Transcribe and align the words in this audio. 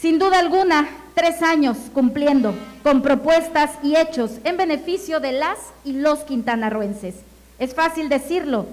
Sin 0.00 0.18
duda 0.18 0.38
alguna, 0.38 0.88
tres 1.14 1.42
años 1.42 1.76
cumpliendo 1.92 2.54
con 2.82 3.02
propuestas 3.02 3.72
y 3.82 3.96
hechos 3.96 4.38
en 4.44 4.56
beneficio 4.56 5.20
de 5.20 5.32
las 5.32 5.58
y 5.84 5.92
los 5.92 6.20
quintanarroenses. 6.20 7.16
Es 7.58 7.74
fácil 7.74 8.08
decirlo, 8.08 8.64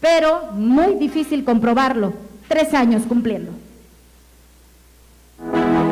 pero 0.00 0.50
muy 0.54 0.94
difícil 0.94 1.44
comprobarlo. 1.44 2.12
Tres 2.48 2.74
años 2.74 3.04
cumpliendo. 3.06 3.52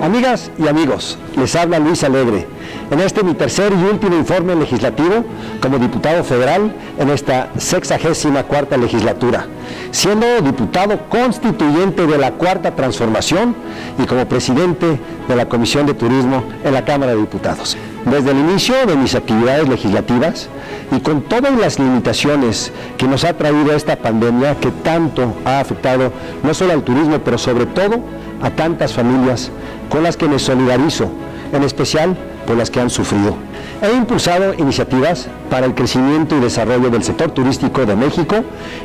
Amigas 0.02 0.50
y 0.58 0.66
amigos, 0.66 1.18
les 1.36 1.54
habla 1.54 1.78
Luis 1.78 2.02
Alegre. 2.04 2.46
En 2.90 3.00
este 3.00 3.22
mi 3.22 3.34
tercer 3.34 3.70
y 3.72 3.84
último 3.84 4.16
informe 4.16 4.56
legislativo 4.56 5.26
como 5.60 5.78
diputado 5.78 6.24
federal 6.24 6.74
en 6.98 7.10
esta 7.10 7.50
sexagésima 7.58 8.44
cuarta 8.44 8.78
legislatura, 8.78 9.46
siendo 9.90 10.40
diputado 10.40 10.98
constituyente 11.10 12.06
de 12.06 12.16
la 12.16 12.32
cuarta 12.32 12.74
transformación 12.74 13.54
y 14.02 14.06
como 14.06 14.26
presidente 14.26 14.98
de 15.28 15.36
la 15.36 15.46
Comisión 15.46 15.84
de 15.84 15.92
Turismo 15.92 16.44
en 16.64 16.72
la 16.72 16.84
Cámara 16.86 17.12
de 17.12 17.20
Diputados. 17.20 17.76
Desde 18.06 18.30
el 18.30 18.38
inicio 18.38 18.74
de 18.86 18.96
mis 18.96 19.14
actividades 19.14 19.68
legislativas 19.68 20.48
y 20.96 21.00
con 21.00 21.20
todas 21.20 21.54
las 21.58 21.78
limitaciones 21.78 22.72
que 22.96 23.06
nos 23.06 23.24
ha 23.24 23.34
traído 23.34 23.72
esta 23.72 23.96
pandemia 23.96 24.58
que 24.58 24.70
tanto 24.70 25.34
ha 25.44 25.60
afectado 25.60 26.10
no 26.42 26.54
solo 26.54 26.72
al 26.72 26.82
turismo, 26.84 27.18
pero 27.22 27.36
sobre 27.36 27.66
todo 27.66 28.00
a 28.40 28.50
tantas 28.50 28.92
familias 28.92 29.50
con 29.88 30.02
las 30.02 30.16
que 30.16 30.28
me 30.28 30.38
solidarizo, 30.38 31.10
en 31.52 31.62
especial 31.62 32.16
por 32.46 32.56
las 32.56 32.70
que 32.70 32.80
han 32.80 32.90
sufrido. 32.90 33.34
He 33.82 33.96
impulsado 33.96 34.54
iniciativas 34.54 35.28
para 35.48 35.66
el 35.66 35.74
crecimiento 35.74 36.36
y 36.36 36.40
desarrollo 36.40 36.90
del 36.90 37.02
sector 37.02 37.30
turístico 37.30 37.86
de 37.86 37.96
México, 37.96 38.36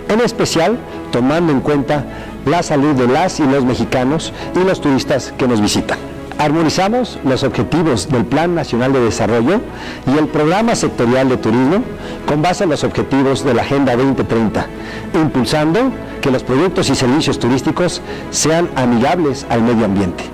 en 0.07 0.21
especial 0.21 0.77
tomando 1.11 1.51
en 1.51 1.59
cuenta 1.59 2.05
la 2.45 2.63
salud 2.63 2.95
de 2.95 3.07
las 3.07 3.39
y 3.39 3.43
los 3.43 3.65
mexicanos 3.65 4.31
y 4.55 4.65
los 4.65 4.79
turistas 4.79 5.33
que 5.37 5.47
nos 5.47 5.61
visitan. 5.61 6.14
Armonizamos 6.37 7.17
los 7.23 7.43
objetivos 7.43 8.09
del 8.09 8.25
Plan 8.25 8.55
Nacional 8.55 8.91
de 8.91 8.99
Desarrollo 8.99 9.61
y 10.05 10.17
el 10.17 10.27
Programa 10.27 10.75
Sectorial 10.75 11.29
de 11.29 11.37
Turismo 11.37 11.81
con 12.27 12.41
base 12.41 12.65
en 12.65 12.71
los 12.71 12.83
objetivos 12.83 13.45
de 13.45 13.53
la 13.53 13.61
Agenda 13.61 13.95
2030, 13.95 14.67
impulsando 15.13 15.91
que 16.19 16.31
los 16.31 16.43
productos 16.43 16.89
y 16.89 16.95
servicios 16.95 17.39
turísticos 17.39 18.01
sean 18.31 18.69
amigables 18.75 19.45
al 19.49 19.61
medio 19.61 19.85
ambiente. 19.85 20.25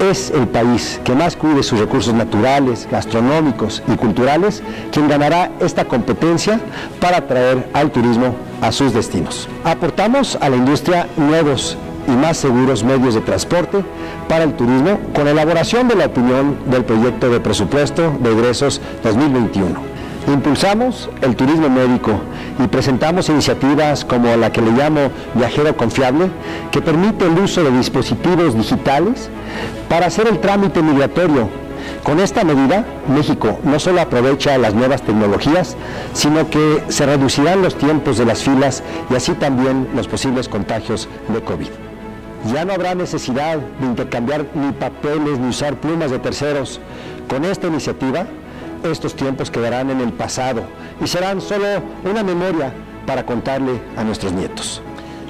Es 0.00 0.30
el 0.30 0.48
país 0.48 0.98
que 1.04 1.14
más 1.14 1.36
cuide 1.36 1.62
sus 1.62 1.78
recursos 1.78 2.14
naturales, 2.14 2.88
gastronómicos 2.90 3.82
y 3.86 3.96
culturales 3.96 4.62
quien 4.90 5.08
ganará 5.08 5.50
esta 5.60 5.84
competencia 5.84 6.58
para 7.00 7.18
atraer 7.18 7.68
al 7.74 7.90
turismo 7.90 8.34
a 8.62 8.72
sus 8.72 8.94
destinos. 8.94 9.46
Aportamos 9.62 10.38
a 10.40 10.48
la 10.48 10.56
industria 10.56 11.06
nuevos 11.18 11.76
y 12.06 12.10
más 12.12 12.36
seguros 12.36 12.84
medios 12.84 13.14
de 13.14 13.20
transporte 13.20 13.84
para 14.28 14.44
el 14.44 14.54
turismo 14.54 14.98
con 15.14 15.28
elaboración 15.28 15.88
de 15.88 15.94
la 15.94 16.06
opinión 16.06 16.56
del 16.66 16.84
proyecto 16.84 17.30
de 17.30 17.40
presupuesto 17.40 18.16
de 18.20 18.32
egresos 18.32 18.80
2021. 19.02 19.92
Impulsamos 20.28 21.10
el 21.20 21.34
turismo 21.34 21.68
médico 21.68 22.12
y 22.62 22.68
presentamos 22.68 23.28
iniciativas 23.28 24.04
como 24.04 24.36
la 24.36 24.52
que 24.52 24.62
le 24.62 24.70
llamo 24.70 25.10
Viajero 25.34 25.76
Confiable, 25.76 26.30
que 26.70 26.80
permite 26.80 27.26
el 27.26 27.38
uso 27.38 27.64
de 27.64 27.72
dispositivos 27.72 28.54
digitales 28.54 29.28
para 29.88 30.06
hacer 30.06 30.28
el 30.28 30.38
trámite 30.38 30.80
migratorio. 30.80 31.48
Con 32.04 32.20
esta 32.20 32.44
medida, 32.44 32.84
México 33.08 33.58
no 33.64 33.78
solo 33.80 34.00
aprovecha 34.00 34.58
las 34.58 34.74
nuevas 34.74 35.02
tecnologías, 35.02 35.76
sino 36.12 36.48
que 36.48 36.82
se 36.88 37.06
reducirán 37.06 37.62
los 37.62 37.76
tiempos 37.76 38.18
de 38.18 38.24
las 38.24 38.42
filas 38.42 38.82
y 39.10 39.16
así 39.16 39.32
también 39.32 39.88
los 39.94 40.06
posibles 40.06 40.48
contagios 40.48 41.08
de 41.28 41.40
COVID. 41.42 41.91
Ya 42.50 42.64
no 42.64 42.72
habrá 42.72 42.94
necesidad 42.94 43.58
de 43.58 43.86
intercambiar 43.86 44.46
ni 44.54 44.72
papeles 44.72 45.38
ni 45.38 45.48
usar 45.48 45.76
plumas 45.76 46.10
de 46.10 46.18
terceros. 46.18 46.80
Con 47.28 47.44
esta 47.44 47.68
iniciativa, 47.68 48.26
estos 48.82 49.14
tiempos 49.14 49.50
quedarán 49.50 49.90
en 49.90 50.00
el 50.00 50.12
pasado 50.12 50.64
y 51.00 51.06
serán 51.06 51.40
solo 51.40 51.66
una 52.04 52.22
memoria 52.24 52.72
para 53.06 53.24
contarle 53.24 53.80
a 53.96 54.02
nuestros 54.02 54.32
nietos. 54.32 54.82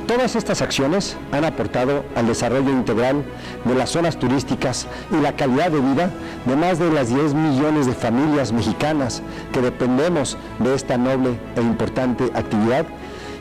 Todas 0.07 0.37
estas 0.37 0.63
acciones 0.63 1.17
han 1.31 1.45
aportado 1.45 2.05
al 2.17 2.27
desarrollo 2.27 2.71
integral 2.71 3.25
de 3.65 3.75
las 3.75 3.91
zonas 3.91 4.19
turísticas 4.19 4.87
y 5.11 5.21
la 5.23 5.37
calidad 5.37 5.71
de 5.71 5.81
vida 5.81 6.11
de 6.45 6.57
más 6.57 6.79
de 6.79 6.91
las 6.91 7.09
10 7.09 7.35
millones 7.35 7.87
de 7.87 7.93
familias 7.93 8.53
mexicanas 8.53 9.23
que 9.53 9.61
dependemos 9.61 10.37
de 10.59 10.75
esta 10.75 10.99
noble 10.99 11.39
e 11.57 11.61
importante 11.61 12.25
actividad 12.35 12.85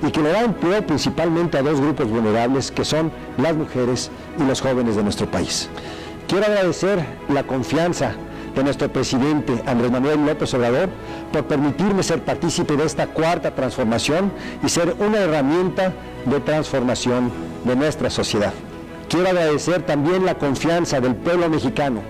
y 0.01 0.11
que 0.11 0.21
le 0.21 0.31
da 0.31 0.41
empleo 0.41 0.85
principalmente 0.85 1.57
a 1.57 1.61
dos 1.61 1.79
grupos 1.79 2.09
vulnerables 2.09 2.71
que 2.71 2.85
son 2.85 3.11
las 3.37 3.55
mujeres 3.55 4.09
y 4.39 4.43
los 4.43 4.61
jóvenes 4.61 4.95
de 4.95 5.03
nuestro 5.03 5.29
país. 5.29 5.69
Quiero 6.27 6.45
agradecer 6.45 7.03
la 7.29 7.43
confianza 7.43 8.13
de 8.55 8.63
nuestro 8.63 8.91
presidente 8.91 9.61
Andrés 9.65 9.91
Manuel 9.91 10.25
López 10.25 10.53
Obrador 10.53 10.89
por 11.31 11.45
permitirme 11.45 12.03
ser 12.03 12.23
partícipe 12.23 12.75
de 12.75 12.85
esta 12.85 13.07
cuarta 13.07 13.55
transformación 13.55 14.31
y 14.63 14.69
ser 14.69 14.95
una 14.99 15.19
herramienta 15.19 15.93
de 16.25 16.39
transformación 16.39 17.31
de 17.63 17.75
nuestra 17.75 18.09
sociedad. 18.09 18.53
Quiero 19.09 19.27
agradecer 19.27 19.83
también 19.83 20.25
la 20.25 20.35
confianza 20.35 21.01
del 21.01 21.15
pueblo 21.15 21.49
mexicano, 21.49 22.01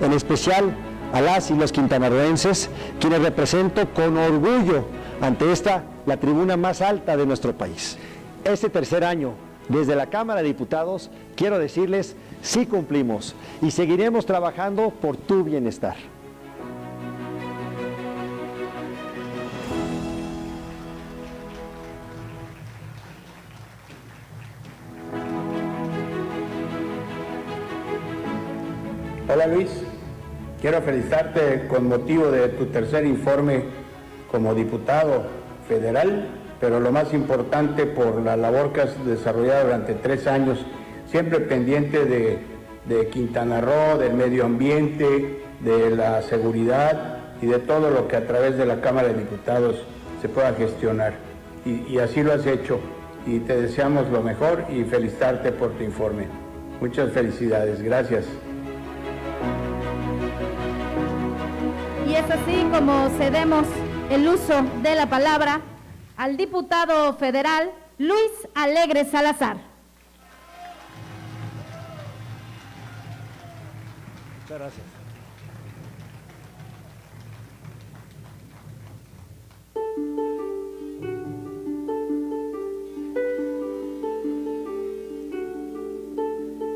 en 0.00 0.12
especial 0.12 0.74
a 1.12 1.20
las 1.20 1.50
y 1.50 1.54
los 1.54 1.72
quintanarroenses, 1.72 2.68
quienes 3.00 3.22
represento 3.22 3.88
con 3.94 4.16
orgullo 4.16 4.84
ante 5.20 5.50
esta, 5.52 5.84
la 6.08 6.16
tribuna 6.16 6.56
más 6.56 6.80
alta 6.80 7.18
de 7.18 7.26
nuestro 7.26 7.52
país. 7.52 7.98
Este 8.42 8.70
tercer 8.70 9.04
año, 9.04 9.34
desde 9.68 9.94
la 9.94 10.06
Cámara 10.06 10.40
de 10.40 10.48
Diputados, 10.48 11.10
quiero 11.36 11.58
decirles, 11.58 12.16
sí 12.40 12.64
cumplimos 12.64 13.34
y 13.60 13.70
seguiremos 13.70 14.24
trabajando 14.24 14.88
por 14.88 15.18
tu 15.18 15.44
bienestar. 15.44 15.96
Hola 29.30 29.46
Luis, 29.46 29.68
quiero 30.58 30.80
felicitarte 30.80 31.68
con 31.68 31.86
motivo 31.86 32.30
de 32.30 32.48
tu 32.48 32.64
tercer 32.66 33.04
informe 33.04 33.64
como 34.30 34.54
diputado 34.54 35.47
federal, 35.68 36.26
pero 36.60 36.80
lo 36.80 36.90
más 36.90 37.12
importante 37.14 37.86
por 37.86 38.20
la 38.22 38.36
labor 38.36 38.72
que 38.72 38.80
has 38.80 39.06
desarrollado 39.06 39.66
durante 39.66 39.94
tres 39.94 40.26
años, 40.26 40.64
siempre 41.06 41.40
pendiente 41.40 42.04
de, 42.04 42.58
Quintana 43.10 43.60
Roo, 43.60 43.98
del 43.98 44.14
medio 44.14 44.46
ambiente, 44.46 45.42
de 45.60 45.90
la 45.90 46.22
seguridad 46.22 47.18
y 47.42 47.46
de 47.46 47.58
todo 47.58 47.90
lo 47.90 48.08
que 48.08 48.16
a 48.16 48.26
través 48.26 48.56
de 48.56 48.64
la 48.64 48.80
Cámara 48.80 49.08
de 49.08 49.14
Diputados 49.14 49.84
se 50.22 50.28
pueda 50.28 50.54
gestionar. 50.54 51.12
Y, 51.66 51.92
y 51.92 51.98
así 51.98 52.22
lo 52.22 52.32
has 52.32 52.46
hecho 52.46 52.80
y 53.26 53.40
te 53.40 53.60
deseamos 53.60 54.08
lo 54.10 54.22
mejor 54.22 54.64
y 54.70 54.84
felicitarte 54.84 55.52
por 55.52 55.72
tu 55.72 55.84
informe. 55.84 56.26
Muchas 56.80 57.12
felicidades, 57.12 57.82
gracias. 57.82 58.24
Y 62.08 62.14
es 62.14 62.30
así 62.30 62.66
como 62.72 63.10
cedemos 63.18 63.66
el 64.10 64.26
uso 64.26 64.62
de 64.82 64.94
la 64.94 65.08
palabra 65.08 65.60
al 66.16 66.36
diputado 66.36 67.14
federal 67.14 67.70
Luis 67.98 68.30
Alegre 68.54 69.04
Salazar. 69.04 69.58
Muchas 74.42 74.58
gracias. 74.58 74.86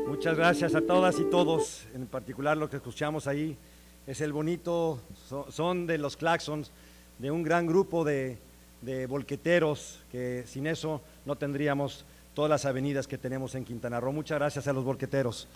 Muchas 0.07 0.37
gracias 0.37 0.75
a 0.75 0.81
todas 0.81 1.19
y 1.19 1.23
todos, 1.25 1.87
en 1.95 2.05
particular 2.05 2.55
lo 2.55 2.69
que 2.69 2.77
escuchamos 2.77 3.27
ahí 3.27 3.57
es 4.05 4.21
el 4.21 4.31
bonito 4.31 5.01
son 5.49 5.87
de 5.87 5.97
los 5.97 6.15
claxons 6.15 6.71
de 7.19 7.31
un 7.31 7.43
gran 7.43 7.67
grupo 7.67 8.03
de, 8.03 8.37
de 8.81 9.05
volqueteros 9.05 10.03
que 10.11 10.43
sin 10.45 10.67
eso 10.67 11.01
no 11.25 11.37
tendríamos 11.37 12.05
todas 12.33 12.49
las 12.49 12.65
avenidas 12.65 13.07
que 13.07 13.17
tenemos 13.17 13.55
en 13.55 13.65
Quintana 13.65 13.99
Roo. 13.99 14.11
Muchas 14.11 14.39
gracias 14.39 14.67
a 14.67 14.73
los 14.73 14.83
volqueteros. 14.83 15.47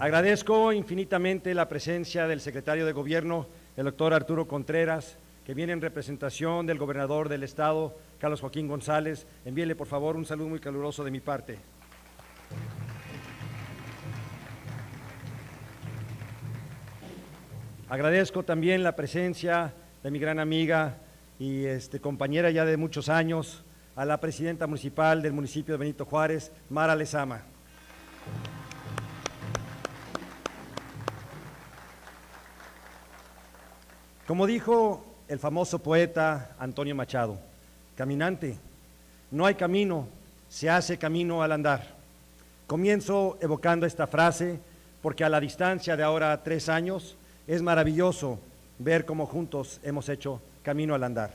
Agradezco 0.00 0.72
infinitamente 0.72 1.52
la 1.54 1.68
presencia 1.68 2.28
del 2.28 2.40
secretario 2.40 2.86
de 2.86 2.92
Gobierno, 2.92 3.48
el 3.76 3.86
doctor 3.86 4.14
Arturo 4.14 4.46
Contreras, 4.46 5.18
que 5.44 5.54
viene 5.54 5.72
en 5.72 5.80
representación 5.80 6.66
del 6.66 6.78
gobernador 6.78 7.28
del 7.28 7.42
Estado, 7.42 7.96
Carlos 8.20 8.40
Joaquín 8.40 8.68
González. 8.68 9.26
Envíele, 9.44 9.74
por 9.74 9.88
favor, 9.88 10.14
un 10.14 10.24
saludo 10.24 10.50
muy 10.50 10.60
caluroso 10.60 11.02
de 11.02 11.10
mi 11.10 11.18
parte. 11.18 11.58
Agradezco 17.90 18.42
también 18.42 18.82
la 18.82 18.94
presencia 18.94 19.72
de 20.02 20.10
mi 20.10 20.18
gran 20.18 20.38
amiga 20.38 20.98
y 21.38 21.64
este, 21.64 22.00
compañera 22.00 22.50
ya 22.50 22.66
de 22.66 22.76
muchos 22.76 23.08
años, 23.08 23.64
a 23.96 24.04
la 24.04 24.20
presidenta 24.20 24.66
municipal 24.66 25.22
del 25.22 25.32
municipio 25.32 25.72
de 25.72 25.78
Benito 25.78 26.04
Juárez, 26.04 26.52
Mara 26.68 26.94
Lezama. 26.94 27.40
Como 34.26 34.46
dijo 34.46 35.06
el 35.26 35.38
famoso 35.38 35.78
poeta 35.78 36.56
Antonio 36.58 36.94
Machado, 36.94 37.40
caminante, 37.96 38.58
no 39.30 39.46
hay 39.46 39.54
camino, 39.54 40.08
se 40.50 40.68
hace 40.68 40.98
camino 40.98 41.42
al 41.42 41.52
andar. 41.52 41.96
Comienzo 42.66 43.38
evocando 43.40 43.86
esta 43.86 44.06
frase 44.06 44.60
porque 45.00 45.24
a 45.24 45.30
la 45.30 45.40
distancia 45.40 45.96
de 45.96 46.02
ahora 46.02 46.42
tres 46.42 46.68
años 46.68 47.16
es 47.48 47.62
maravilloso 47.62 48.38
ver 48.78 49.06
cómo 49.06 49.26
juntos 49.26 49.80
hemos 49.82 50.08
hecho 50.08 50.40
camino 50.62 50.94
al 50.94 51.02
andar. 51.02 51.32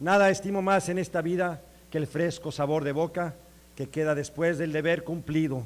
Nada 0.00 0.28
estimo 0.28 0.60
más 0.60 0.88
en 0.88 0.98
esta 0.98 1.22
vida 1.22 1.62
que 1.90 1.98
el 1.98 2.08
fresco 2.08 2.50
sabor 2.50 2.82
de 2.82 2.92
boca 2.92 3.34
que 3.76 3.88
queda 3.88 4.14
después 4.14 4.58
del 4.58 4.72
deber 4.72 5.04
cumplido. 5.04 5.62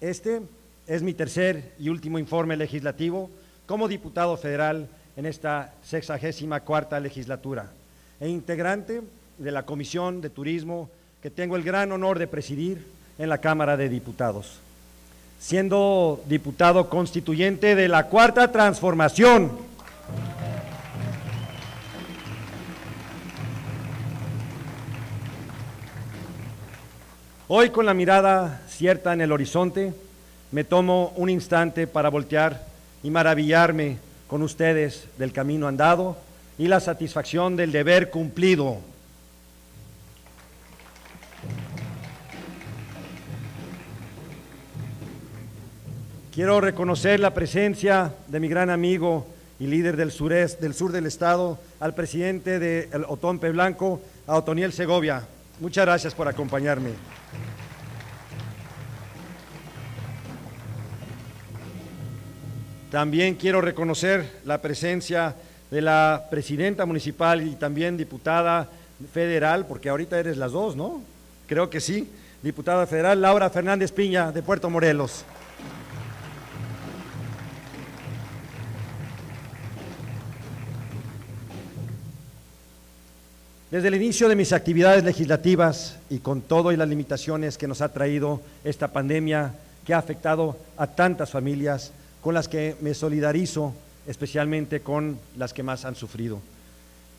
Este 0.00 0.42
es 0.88 1.02
mi 1.02 1.14
tercer 1.14 1.72
y 1.78 1.88
último 1.88 2.18
informe 2.18 2.56
legislativo 2.56 3.30
como 3.64 3.86
diputado 3.86 4.36
federal 4.36 4.88
en 5.16 5.24
esta 5.24 5.72
sexagésima 5.84 6.60
cuarta 6.60 6.98
legislatura 6.98 7.70
e 8.18 8.28
integrante 8.28 9.02
de 9.38 9.52
la 9.52 9.64
Comisión 9.64 10.20
de 10.20 10.30
Turismo 10.30 10.90
que 11.22 11.30
tengo 11.30 11.54
el 11.54 11.62
gran 11.62 11.92
honor 11.92 12.18
de 12.18 12.26
presidir 12.26 12.84
en 13.18 13.28
la 13.28 13.38
Cámara 13.38 13.76
de 13.76 13.88
Diputados. 13.88 14.58
Siendo 15.40 16.22
diputado 16.26 16.90
constituyente 16.90 17.74
de 17.74 17.88
la 17.88 18.08
Cuarta 18.08 18.52
Transformación, 18.52 19.70
Hoy 27.52 27.70
con 27.70 27.84
la 27.84 27.94
mirada 27.94 28.62
cierta 28.68 29.12
en 29.12 29.22
el 29.22 29.32
horizonte, 29.32 29.92
me 30.52 30.62
tomo 30.62 31.12
un 31.16 31.28
instante 31.30 31.88
para 31.88 32.08
voltear 32.08 32.64
y 33.02 33.10
maravillarme 33.10 33.98
con 34.28 34.42
ustedes 34.42 35.06
del 35.18 35.32
camino 35.32 35.66
andado 35.66 36.16
y 36.58 36.68
la 36.68 36.78
satisfacción 36.78 37.56
del 37.56 37.72
deber 37.72 38.10
cumplido. 38.10 38.89
Quiero 46.40 46.58
reconocer 46.58 47.20
la 47.20 47.34
presencia 47.34 48.14
de 48.28 48.40
mi 48.40 48.48
gran 48.48 48.70
amigo 48.70 49.26
y 49.58 49.66
líder 49.66 49.98
del 49.98 50.10
sureste, 50.10 50.62
del 50.62 50.72
sur 50.72 50.90
del 50.90 51.04
estado, 51.04 51.58
al 51.80 51.94
presidente 51.94 52.58
de 52.58 52.88
Otompe 53.08 53.50
Blanco, 53.50 54.00
a 54.26 54.36
Otoniel 54.36 54.72
Segovia. 54.72 55.22
Muchas 55.60 55.84
gracias 55.84 56.14
por 56.14 56.28
acompañarme. 56.28 56.92
También 62.90 63.34
quiero 63.34 63.60
reconocer 63.60 64.40
la 64.46 64.62
presencia 64.62 65.36
de 65.70 65.82
la 65.82 66.26
presidenta 66.30 66.86
municipal 66.86 67.46
y 67.46 67.54
también 67.56 67.98
diputada 67.98 68.66
federal, 69.12 69.66
porque 69.66 69.90
ahorita 69.90 70.18
eres 70.18 70.38
las 70.38 70.52
dos, 70.52 70.74
¿no? 70.74 71.02
Creo 71.46 71.68
que 71.68 71.80
sí, 71.80 72.10
diputada 72.42 72.86
federal 72.86 73.20
Laura 73.20 73.50
Fernández 73.50 73.92
Piña 73.92 74.32
de 74.32 74.42
Puerto 74.42 74.70
Morelos. 74.70 75.26
Desde 83.70 83.86
el 83.86 83.94
inicio 83.94 84.28
de 84.28 84.34
mis 84.34 84.52
actividades 84.52 85.04
legislativas 85.04 85.96
y 86.10 86.18
con 86.18 86.40
todo 86.40 86.72
y 86.72 86.76
las 86.76 86.88
limitaciones 86.88 87.56
que 87.56 87.68
nos 87.68 87.80
ha 87.82 87.92
traído 87.92 88.40
esta 88.64 88.88
pandemia 88.88 89.54
que 89.86 89.94
ha 89.94 89.98
afectado 89.98 90.56
a 90.76 90.88
tantas 90.88 91.30
familias, 91.30 91.92
con 92.20 92.34
las 92.34 92.48
que 92.48 92.74
me 92.80 92.94
solidarizo, 92.94 93.72
especialmente 94.08 94.80
con 94.80 95.20
las 95.38 95.52
que 95.52 95.62
más 95.62 95.84
han 95.84 95.94
sufrido, 95.94 96.40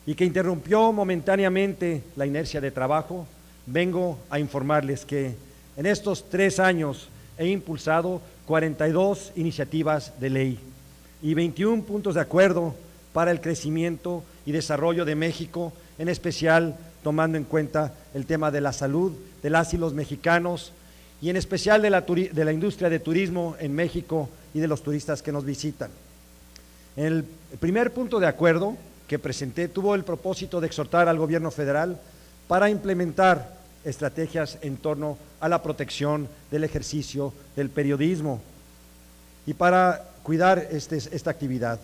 y 0.04 0.14
que 0.14 0.26
interrumpió 0.26 0.92
momentáneamente 0.92 2.02
la 2.16 2.26
inercia 2.26 2.60
de 2.60 2.70
trabajo, 2.70 3.26
vengo 3.64 4.18
a 4.28 4.38
informarles 4.38 5.06
que 5.06 5.34
en 5.78 5.86
estos 5.86 6.28
tres 6.28 6.60
años 6.60 7.08
he 7.38 7.48
impulsado 7.48 8.20
42 8.44 9.32
iniciativas 9.36 10.20
de 10.20 10.28
ley 10.28 10.58
y 11.22 11.32
21 11.32 11.82
puntos 11.84 12.14
de 12.14 12.20
acuerdo 12.20 12.74
para 13.14 13.30
el 13.30 13.40
crecimiento 13.40 14.22
y 14.44 14.52
desarrollo 14.52 15.06
de 15.06 15.14
México, 15.14 15.72
en 15.98 16.08
especial 16.08 16.76
tomando 17.02 17.38
en 17.38 17.44
cuenta 17.44 17.92
el 18.14 18.26
tema 18.26 18.50
de 18.50 18.60
la 18.60 18.72
salud 18.72 19.12
de 19.42 19.50
las 19.50 19.74
y 19.74 19.76
los 19.76 19.94
mexicanos 19.94 20.72
y 21.20 21.30
en 21.30 21.36
especial 21.36 21.82
de 21.82 21.90
la, 21.90 22.00
de 22.00 22.44
la 22.44 22.52
industria 22.52 22.88
de 22.88 22.98
turismo 22.98 23.56
en 23.58 23.74
México 23.74 24.28
y 24.54 24.60
de 24.60 24.68
los 24.68 24.82
turistas 24.82 25.22
que 25.22 25.32
nos 25.32 25.44
visitan. 25.44 25.90
El 26.96 27.24
primer 27.58 27.92
punto 27.92 28.20
de 28.20 28.26
acuerdo 28.26 28.76
que 29.06 29.18
presenté 29.18 29.68
tuvo 29.68 29.94
el 29.94 30.04
propósito 30.04 30.60
de 30.60 30.66
exhortar 30.66 31.08
al 31.08 31.18
gobierno 31.18 31.50
federal 31.50 31.98
para 32.48 32.70
implementar 32.70 33.56
estrategias 33.84 34.58
en 34.62 34.76
torno 34.76 35.18
a 35.40 35.48
la 35.48 35.62
protección 35.62 36.28
del 36.50 36.64
ejercicio 36.64 37.32
del 37.56 37.70
periodismo 37.70 38.40
y 39.46 39.54
para 39.54 40.04
cuidar 40.22 40.68
este, 40.70 40.96
esta 40.96 41.30
actividad. 41.30 41.80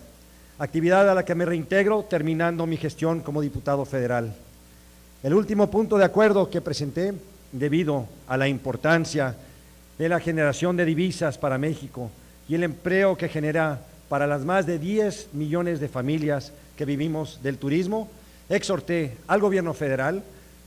Actividad 0.59 1.09
a 1.09 1.15
la 1.15 1.23
que 1.23 1.35
me 1.35 1.45
reintegro 1.45 2.03
terminando 2.03 2.65
mi 2.65 2.75
gestión 2.75 3.21
como 3.21 3.39
diputado 3.39 3.85
federal. 3.85 4.35
El 5.23 5.33
último 5.33 5.71
punto 5.71 5.97
de 5.97 6.03
acuerdo 6.03 6.49
que 6.49 6.59
presenté, 6.59 7.13
debido 7.53 8.07
a 8.27 8.35
la 8.35 8.49
importancia 8.49 9.35
de 9.97 10.09
la 10.09 10.19
generación 10.19 10.75
de 10.75 10.83
divisas 10.83 11.37
para 11.37 11.57
México 11.57 12.11
y 12.49 12.55
el 12.55 12.63
empleo 12.63 13.17
que 13.17 13.29
genera 13.29 13.79
para 14.09 14.27
las 14.27 14.43
más 14.43 14.65
de 14.65 14.79
10 14.79 15.29
millones 15.31 15.79
de 15.79 15.87
familias 15.87 16.51
que 16.75 16.83
vivimos 16.83 17.39
del 17.41 17.57
turismo, 17.57 18.09
exhorté 18.49 19.15
al 19.27 19.39
gobierno 19.39 19.73
federal 19.73 20.21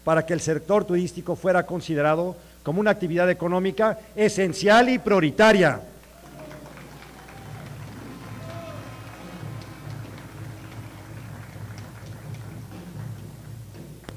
para 0.05 0.25
que 0.25 0.33
el 0.33 0.41
sector 0.41 0.87
turístico 0.87 1.37
fuera 1.37 1.67
considerado 1.67 2.35
como 2.63 2.81
una 2.81 2.93
actividad 2.93 3.29
económica 3.29 3.99
esencial 4.17 4.89
y 4.89 4.99
prioritaria. 4.99 5.83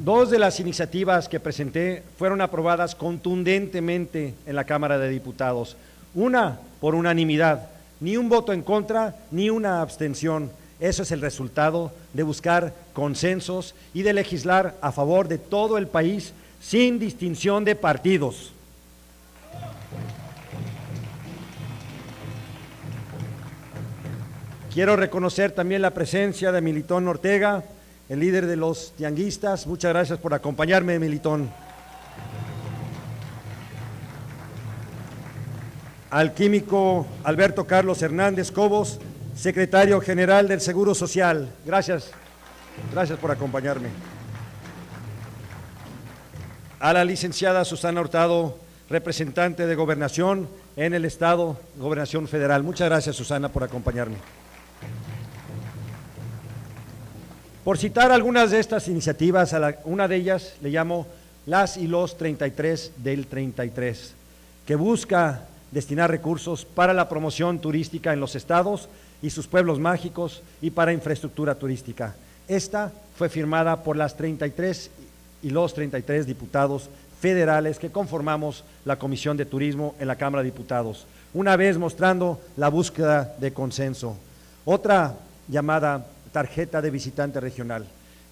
Dos 0.05 0.29
de 0.29 0.37
las 0.37 0.59
iniciativas 0.59 1.27
que 1.27 1.39
presenté 1.39 2.03
fueron 2.19 2.39
aprobadas 2.39 2.93
contundentemente 2.93 4.35
en 4.45 4.55
la 4.55 4.63
Cámara 4.63 5.00
de 5.00 5.09
Diputados. 5.09 5.75
Una 6.13 6.59
por 6.79 6.93
unanimidad, 6.93 7.69
ni 8.00 8.15
un 8.15 8.29
voto 8.29 8.53
en 8.53 8.62
contra, 8.62 9.15
ni 9.31 9.50
una 9.50 9.81
abstención. 9.81 10.51
Eso 10.79 11.01
es 11.01 11.12
el 11.12 11.21
resultado 11.21 11.91
de 12.13 12.21
buscar 12.21 12.71
consensos 12.93 13.74
y 13.95 14.03
de 14.03 14.13
legislar 14.13 14.75
a 14.79 14.91
favor 14.91 15.27
de 15.27 15.39
todo 15.39 15.75
el 15.79 15.88
país 15.88 16.33
sin 16.62 17.00
distinción 17.00 17.65
de 17.65 17.75
partidos. 17.75 18.51
Quiero 24.71 24.97
reconocer 24.97 25.51
también 25.51 25.81
la 25.81 25.95
presencia 25.95 26.51
de 26.51 26.62
Militón 26.62 27.07
Ortega, 27.07 27.63
el 28.09 28.19
líder 28.19 28.45
de 28.45 28.55
los 28.55 28.93
tianguistas. 28.97 29.67
Muchas 29.67 29.93
gracias 29.93 30.19
por 30.19 30.33
acompañarme, 30.33 31.00
Militón. 31.00 31.50
al 36.15 36.33
químico 36.33 37.05
Alberto 37.25 37.67
Carlos 37.67 38.01
Hernández 38.01 38.50
Cobos, 38.50 39.01
secretario 39.35 40.00
general 40.00 40.47
del 40.47 40.62
Seguro 40.62 40.95
Social. 40.95 41.51
Gracias, 41.65 42.12
gracias 42.93 43.19
por 43.19 43.31
acompañarme. 43.31 43.89
A 46.79 46.93
la 46.93 47.03
licenciada 47.03 47.65
Susana 47.65 48.00
Hurtado, 48.00 48.57
representante 48.89 49.65
de 49.65 49.75
Gobernación 49.75 50.47
en 50.77 50.93
el 50.93 51.03
Estado, 51.03 51.59
Gobernación 51.75 52.29
Federal. 52.29 52.63
Muchas 52.63 52.88
gracias, 52.88 53.17
Susana, 53.17 53.50
por 53.50 53.65
acompañarme. 53.65 54.15
Por 57.65 57.79
citar 57.79 58.12
algunas 58.12 58.51
de 58.51 58.60
estas 58.60 58.88
iniciativas, 58.89 59.55
una 59.86 60.07
de 60.07 60.17
ellas 60.17 60.53
le 60.62 60.69
llamo 60.69 61.07
Las 61.48 61.77
y 61.77 61.88
los 61.88 62.15
33 62.15 62.91
del 62.98 63.25
33, 63.25 64.13
que 64.67 64.75
busca 64.75 65.41
destinar 65.72 66.12
recursos 66.12 66.63
para 66.63 66.93
la 66.93 67.10
promoción 67.10 67.57
turística 67.57 68.13
en 68.13 68.19
los 68.19 68.36
estados 68.36 68.88
y 69.24 69.31
sus 69.31 69.48
pueblos 69.48 69.79
mágicos 69.79 70.43
y 70.62 70.69
para 70.69 70.93
infraestructura 70.93 71.55
turística. 71.55 72.13
Esta 72.48 72.91
fue 73.17 73.29
firmada 73.29 73.81
por 73.81 73.98
las 73.98 74.15
33 74.15 74.91
y 75.41 75.50
los 75.50 75.74
33 75.74 76.27
diputados 76.27 76.88
federales 77.19 77.79
que 77.79 77.89
conformamos 77.89 78.63
la 78.86 79.00
Comisión 79.00 79.38
de 79.38 79.45
Turismo 79.45 79.95
en 80.00 80.07
la 80.07 80.17
Cámara 80.17 80.43
de 80.43 80.51
Diputados, 80.51 81.07
una 81.34 81.55
vez 81.55 81.79
mostrando 81.79 82.39
la 82.57 82.69
búsqueda 82.69 83.34
de 83.39 83.53
consenso. 83.53 84.15
Otra 84.65 85.15
llamada 85.48 86.05
tarjeta 86.36 86.82
de 86.82 86.92
visitante 86.92 87.39
regional, 87.39 87.86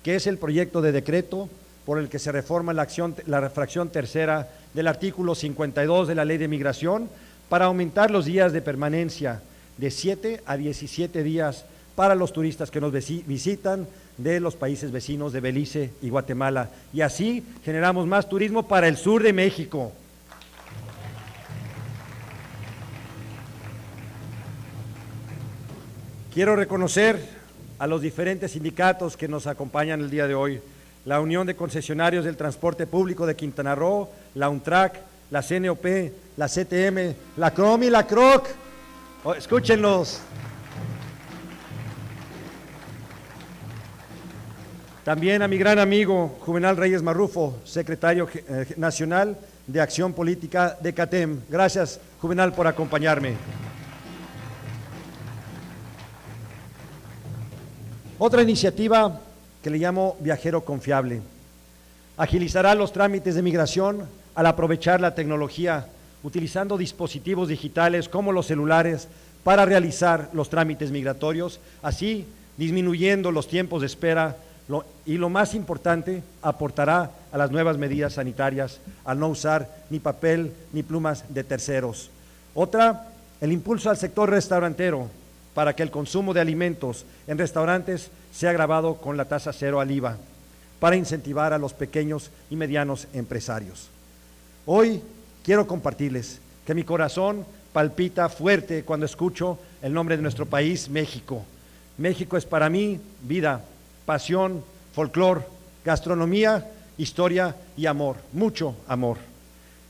que 0.04 0.18
es 0.18 0.28
el 0.28 0.38
proyecto 0.38 0.82
de 0.82 0.92
decreto 0.92 1.48
por 1.86 1.98
el 2.00 2.10
que 2.10 2.20
se 2.20 2.34
reforma 2.34 2.74
la, 2.74 2.82
acción, 2.82 3.16
la 3.28 3.50
fracción 3.50 3.88
tercera 3.88 4.50
del 4.74 4.90
artículo 4.90 5.36
52 5.36 6.10
de 6.10 6.16
la 6.16 6.26
Ley 6.26 6.38
de 6.38 6.50
Migración 6.50 7.08
para 7.48 7.64
aumentar 7.64 8.12
los 8.12 8.26
días 8.26 8.52
de 8.52 8.62
permanencia 8.62 9.42
de 9.78 9.90
7 9.90 10.42
a 10.46 10.58
17 10.58 11.24
días 11.24 11.64
para 11.96 12.14
los 12.14 12.34
turistas 12.34 12.72
que 12.72 12.82
nos 12.82 12.92
visitan 12.92 13.88
de 14.18 14.42
los 14.42 14.58
países 14.58 14.92
vecinos 14.92 15.32
de 15.32 15.40
Belice 15.40 15.92
y 16.02 16.10
Guatemala. 16.10 16.72
Y 16.92 17.00
así 17.00 17.42
generamos 17.64 18.06
más 18.06 18.28
turismo 18.28 18.68
para 18.68 18.90
el 18.90 18.98
sur 18.98 19.24
de 19.24 19.32
México. 19.32 19.94
Quiero 26.34 26.58
reconocer 26.58 27.43
a 27.80 27.88
los 27.88 28.02
diferentes 28.02 28.52
sindicatos 28.52 29.18
que 29.18 29.28
nos 29.28 29.48
acompañan 29.48 30.02
el 30.02 30.10
día 30.10 30.28
de 30.28 30.36
hoy, 30.36 30.62
la 31.06 31.20
Unión 31.20 31.46
de 31.46 31.56
Concesionarios 31.56 32.26
del 32.26 32.38
Transporte 32.38 32.88
Público 32.88 33.26
de 33.26 33.36
Quintana 33.36 33.76
Roo, 33.76 34.10
la 34.36 34.50
UNTRAC, 34.50 35.00
la 35.32 35.42
CNOP, 35.42 35.86
la 36.38 36.48
CTM, 36.48 37.16
la 37.38 37.52
CROM 37.52 37.84
y 37.84 37.90
la 37.90 38.06
CROC. 38.06 38.48
Oh, 39.24 39.34
escúchenlos. 39.34 40.22
También 45.04 45.42
a 45.42 45.50
mi 45.50 45.58
gran 45.58 45.80
amigo 45.80 46.38
Juvenal 46.40 46.78
Reyes 46.78 47.02
Marrufo, 47.02 47.60
secretario 47.66 48.30
eh, 48.34 48.74
nacional 48.78 49.38
de 49.68 49.82
Acción 49.82 50.14
Política 50.14 50.78
de 50.82 50.94
CATEM. 50.94 51.42
Gracias, 51.50 52.00
Juvenal, 52.22 52.54
por 52.54 52.68
acompañarme. 52.68 53.34
Otra 58.20 58.44
iniciativa 58.44 59.20
que 59.64 59.72
le 59.72 59.80
llamo 59.80 60.18
Viajero 60.20 60.64
Confiable. 60.64 61.22
Agilizará 62.16 62.76
los 62.76 62.94
trámites 62.94 63.34
de 63.34 63.42
migración 63.42 64.08
al 64.36 64.46
aprovechar 64.46 65.02
la 65.02 65.16
tecnología, 65.16 65.88
utilizando 66.22 66.78
dispositivos 66.78 67.48
digitales 67.48 68.08
como 68.08 68.32
los 68.32 68.46
celulares 68.46 69.08
para 69.44 69.66
realizar 69.66 70.30
los 70.32 70.50
trámites 70.50 70.92
migratorios, 70.92 71.60
así 71.82 72.28
disminuyendo 72.56 73.32
los 73.32 73.48
tiempos 73.48 73.82
de 73.82 73.88
espera 73.88 74.38
y 75.06 75.18
lo 75.18 75.30
más 75.30 75.56
importante, 75.56 76.22
aportará 76.42 77.12
a 77.32 77.38
las 77.38 77.52
nuevas 77.52 77.78
medidas 77.80 78.14
sanitarias 78.14 78.80
al 79.06 79.20
no 79.20 79.28
usar 79.28 79.68
ni 79.90 80.00
papel 80.00 80.54
ni 80.72 80.84
plumas 80.84 81.26
de 81.30 81.44
terceros. 81.44 82.12
Otra, 82.54 83.08
el 83.42 83.52
impulso 83.52 83.90
al 83.90 83.98
sector 83.98 84.30
restaurantero 84.30 85.10
para 85.54 85.76
que 85.76 85.84
el 85.84 85.92
consumo 85.92 86.34
de 86.34 86.42
alimentos 86.42 87.06
en 87.28 87.38
restaurantes 87.38 88.10
sea 88.32 88.54
grabado 88.54 88.96
con 88.96 89.18
la 89.18 89.26
tasa 89.26 89.54
cero 89.54 89.80
al 89.80 89.92
IVA, 89.92 90.18
para 90.80 90.96
incentivar 90.96 91.54
a 91.54 91.58
los 91.58 91.74
pequeños 91.74 92.32
y 92.50 92.56
medianos 92.56 93.08
empresarios. 93.14 93.90
Hoy 94.66 95.02
quiero 95.44 95.68
compartirles 95.68 96.40
que 96.66 96.74
mi 96.74 96.84
corazón 96.84 97.46
palpita 97.72 98.30
fuerte 98.30 98.84
cuando 98.84 99.06
escucho 99.06 99.60
el 99.82 99.94
nombre 99.94 100.16
de 100.16 100.24
nuestro 100.24 100.46
país, 100.46 100.90
México. 100.90 101.44
México 101.98 102.38
es 102.38 102.46
para 102.46 102.70
mí 102.70 103.00
vida, 103.22 103.64
pasión, 104.06 104.64
folclor, 104.94 105.46
gastronomía, 105.84 106.66
historia 106.98 107.56
y 107.76 107.86
amor, 107.86 108.18
mucho 108.32 108.76
amor. 108.88 109.18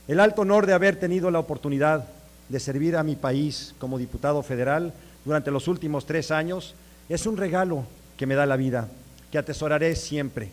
El 0.08 0.20
alto 0.20 0.42
honor 0.42 0.66
de 0.66 0.72
haber 0.74 0.96
tenido 0.96 1.30
la 1.30 1.38
oportunidad 1.38 2.06
de 2.54 2.60
servir 2.60 2.96
a 2.96 3.02
mi 3.02 3.16
país 3.16 3.74
como 3.80 3.98
diputado 3.98 4.40
federal 4.44 4.92
durante 5.24 5.50
los 5.50 5.66
últimos 5.66 6.06
tres 6.06 6.30
años 6.30 6.76
es 7.08 7.26
un 7.26 7.36
regalo 7.36 7.84
que 8.16 8.26
me 8.28 8.36
da 8.36 8.46
la 8.46 8.54
vida, 8.54 8.86
que 9.32 9.38
atesoraré 9.38 9.96
siempre, 9.96 10.52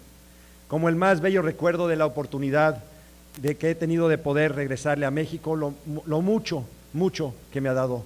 como 0.67 0.89
el 0.89 0.95
más 0.95 1.21
bello 1.21 1.43
recuerdo 1.43 1.87
de 1.87 1.97
la 1.97 2.07
oportunidad 2.07 2.83
de 3.39 3.55
que 3.55 3.69
he 3.69 3.75
tenido 3.75 4.09
de 4.09 4.17
poder 4.17 4.55
regresarle 4.55 5.05
a 5.05 5.11
México, 5.11 5.55
lo, 5.55 5.75
lo 6.07 6.21
mucho, 6.21 6.65
mucho 6.93 7.35
que 7.53 7.61
me 7.61 7.69
ha 7.69 7.73
dado. 7.73 8.03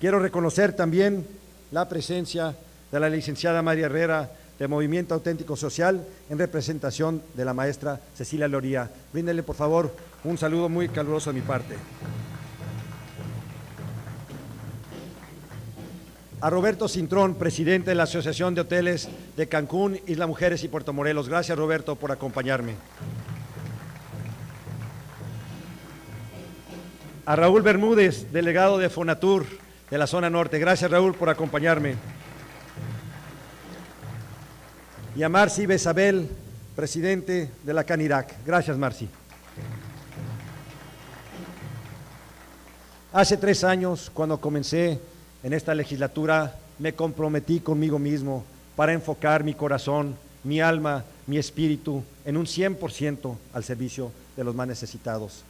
Quiero 0.00 0.18
reconocer 0.18 0.72
también 0.72 1.26
la 1.70 1.86
presencia 1.86 2.56
de 2.90 2.98
la 2.98 3.10
licenciada 3.10 3.60
María 3.60 3.86
Herrera 3.86 4.30
de 4.58 4.68
Movimiento 4.68 5.12
Auténtico 5.12 5.54
Social 5.54 6.02
en 6.30 6.38
representación 6.38 7.22
de 7.34 7.44
la 7.44 7.52
maestra 7.52 8.00
Cecilia 8.16 8.48
Loría. 8.48 8.90
Bríndele, 9.12 9.42
por 9.42 9.54
favor, 9.54 9.94
un 10.24 10.38
saludo 10.38 10.70
muy 10.70 10.88
caluroso 10.88 11.30
de 11.30 11.40
mi 11.40 11.46
parte. 11.46 11.74
A 16.44 16.50
Roberto 16.50 16.88
Cintrón, 16.88 17.36
presidente 17.36 17.88
de 17.88 17.94
la 17.94 18.02
Asociación 18.02 18.54
de 18.54 18.60
Hoteles 18.60 19.08
de 19.34 19.48
Cancún, 19.48 19.98
Isla 20.06 20.26
Mujeres 20.26 20.62
y 20.62 20.68
Puerto 20.68 20.92
Morelos. 20.92 21.26
Gracias, 21.26 21.56
Roberto, 21.56 21.96
por 21.96 22.12
acompañarme. 22.12 22.74
A 27.24 27.34
Raúl 27.34 27.62
Bermúdez, 27.62 28.30
delegado 28.30 28.76
de 28.76 28.90
Fonatur 28.90 29.46
de 29.90 29.96
la 29.96 30.06
zona 30.06 30.28
norte. 30.28 30.58
Gracias, 30.58 30.90
Raúl, 30.90 31.14
por 31.14 31.30
acompañarme 31.30 31.94
y 35.16 35.22
a 35.22 35.30
Marci 35.30 35.64
Besabel, 35.64 36.28
presidente 36.76 37.52
de 37.62 37.72
la 37.72 37.84
CANIRAC. 37.84 38.44
Gracias, 38.44 38.76
Marci. 38.76 39.08
Hace 43.14 43.38
tres 43.38 43.64
años, 43.64 44.10
cuando 44.12 44.38
comencé 44.38 45.00
en 45.44 45.52
esta 45.52 45.74
legislatura, 45.74 46.56
me 46.78 46.94
comprometí 46.94 47.60
conmigo 47.60 47.98
mismo 47.98 48.44
para 48.76 48.94
enfocar 48.94 49.44
mi 49.44 49.52
corazón, 49.52 50.16
mi 50.42 50.62
alma, 50.62 51.04
mi 51.26 51.36
espíritu 51.36 52.02
en 52.24 52.38
un 52.38 52.46
100% 52.46 53.36
al 53.52 53.62
servicio 53.62 54.10
de 54.38 54.42
los 54.42 54.54
más 54.54 54.66
necesitados. 54.66 55.44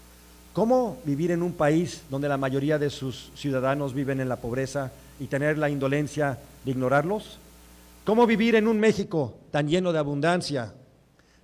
¿Cómo 0.52 0.98
vivir 1.04 1.30
en 1.30 1.42
un 1.42 1.52
país 1.52 2.02
donde 2.10 2.28
la 2.28 2.36
mayoría 2.36 2.76
de 2.76 2.90
sus 2.90 3.30
ciudadanos 3.36 3.94
viven 3.94 4.18
en 4.18 4.28
la 4.28 4.36
pobreza 4.36 4.90
y 5.20 5.28
tener 5.28 5.58
la 5.58 5.70
indolencia 5.70 6.38
de 6.64 6.72
ignorarlos? 6.72 7.38
¿Cómo 8.04 8.26
vivir 8.26 8.56
en 8.56 8.66
un 8.66 8.80
México 8.80 9.34
tan 9.52 9.68
lleno 9.68 9.92
de 9.92 10.00
abundancia, 10.00 10.74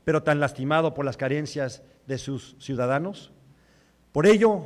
pero 0.04 0.24
tan 0.24 0.40
lastimado 0.40 0.92
por 0.92 1.04
las 1.04 1.16
carencias 1.16 1.82
de 2.08 2.18
sus 2.18 2.56
ciudadanos? 2.58 3.30
Por 4.10 4.26
ello, 4.26 4.62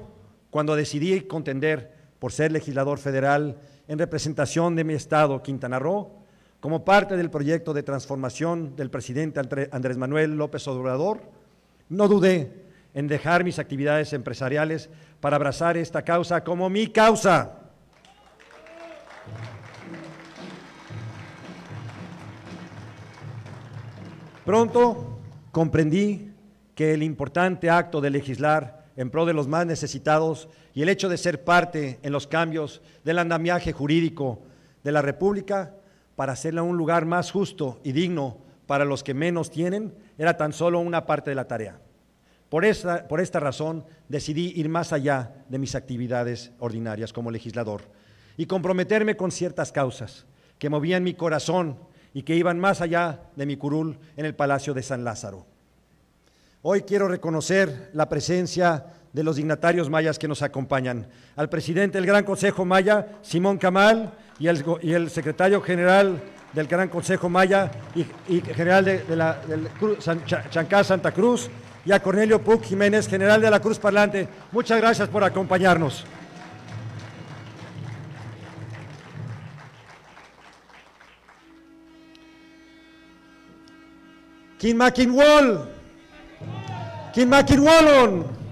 cuando 0.48 0.74
decidí 0.74 1.20
contender 1.20 1.92
por 2.18 2.32
ser 2.32 2.50
legislador 2.50 2.98
federal 2.98 3.58
en 3.88 3.98
representación 3.98 4.74
de 4.76 4.84
mi 4.84 4.94
estado, 4.94 5.42
Quintana 5.42 5.78
Roo, 5.78 6.10
como 6.60 6.84
parte 6.84 7.16
del 7.16 7.30
proyecto 7.30 7.74
de 7.74 7.82
transformación 7.82 8.74
del 8.76 8.90
presidente 8.90 9.40
Andrés 9.70 9.98
Manuel 9.98 10.36
López 10.36 10.66
Obrador, 10.66 11.20
no 11.90 12.08
dudé 12.08 12.64
en 12.94 13.08
dejar 13.08 13.44
mis 13.44 13.58
actividades 13.58 14.12
empresariales 14.12 14.88
para 15.20 15.36
abrazar 15.36 15.76
esta 15.76 16.02
causa 16.02 16.42
como 16.42 16.70
mi 16.70 16.86
causa. 16.86 17.58
Pronto 24.44 25.18
comprendí 25.52 26.32
que 26.74 26.94
el 26.94 27.02
importante 27.02 27.70
acto 27.70 28.00
de 28.00 28.10
legislar 28.10 28.86
en 28.96 29.10
pro 29.10 29.26
de 29.26 29.32
los 29.32 29.48
más 29.48 29.66
necesitados 29.66 30.48
y 30.74 30.82
el 30.82 30.88
hecho 30.88 31.08
de 31.08 31.16
ser 31.16 31.44
parte 31.44 32.00
en 32.02 32.12
los 32.12 32.26
cambios 32.26 32.82
del 33.04 33.20
andamiaje 33.20 33.72
jurídico 33.72 34.42
de 34.82 34.92
la 34.92 35.02
República 35.02 35.74
para 36.16 36.32
hacerla 36.32 36.62
un 36.62 36.76
lugar 36.76 37.06
más 37.06 37.30
justo 37.30 37.80
y 37.84 37.92
digno 37.92 38.38
para 38.66 38.84
los 38.84 39.04
que 39.04 39.14
menos 39.14 39.50
tienen 39.50 39.94
era 40.18 40.36
tan 40.36 40.52
solo 40.52 40.80
una 40.80 41.06
parte 41.06 41.30
de 41.30 41.36
la 41.36 41.46
tarea. 41.46 41.78
Por 42.48 42.64
esta, 42.64 43.08
por 43.08 43.20
esta 43.20 43.40
razón 43.40 43.84
decidí 44.08 44.52
ir 44.56 44.68
más 44.68 44.92
allá 44.92 45.44
de 45.48 45.58
mis 45.58 45.74
actividades 45.74 46.52
ordinarias 46.58 47.12
como 47.12 47.30
legislador 47.30 47.82
y 48.36 48.46
comprometerme 48.46 49.16
con 49.16 49.30
ciertas 49.30 49.72
causas 49.72 50.26
que 50.58 50.70
movían 50.70 51.04
mi 51.04 51.14
corazón 51.14 51.78
y 52.12 52.22
que 52.22 52.36
iban 52.36 52.58
más 52.58 52.80
allá 52.80 53.22
de 53.36 53.46
mi 53.46 53.56
curul 53.56 53.98
en 54.16 54.24
el 54.24 54.34
Palacio 54.34 54.74
de 54.74 54.82
San 54.82 55.04
Lázaro. 55.04 55.46
Hoy 56.62 56.82
quiero 56.82 57.08
reconocer 57.08 57.90
la 57.92 58.08
presencia 58.08 58.86
de 59.14 59.22
los 59.22 59.36
dignatarios 59.36 59.88
mayas 59.88 60.18
que 60.18 60.28
nos 60.28 60.42
acompañan. 60.42 61.06
Al 61.36 61.48
presidente 61.48 61.98
del 61.98 62.06
Gran 62.06 62.24
Consejo 62.24 62.64
Maya, 62.64 63.06
Simón 63.22 63.58
Camal, 63.58 64.12
y 64.40 64.48
el, 64.48 65.08
secretario 65.08 65.60
general 65.60 66.20
del 66.52 66.66
Gran 66.66 66.88
Consejo 66.88 67.28
Maya 67.28 67.70
y, 67.94 68.40
general 68.40 68.84
de, 68.84 69.16
la, 69.16 69.40
del 69.46 69.68
Chancá 70.50 70.82
Santa 70.82 71.12
Cruz, 71.12 71.48
y 71.86 71.92
a 71.92 72.00
Cornelio 72.00 72.42
Puc 72.42 72.64
Jiménez, 72.64 73.06
general 73.06 73.40
de 73.40 73.50
la 73.50 73.60
Cruz 73.60 73.78
Parlante. 73.78 74.26
Muchas 74.50 74.80
gracias 74.80 75.08
por 75.08 75.22
acompañarnos. 75.22 76.04
Kinmakinwol. 84.58 85.68
Kinmakinwolon. 87.12 88.43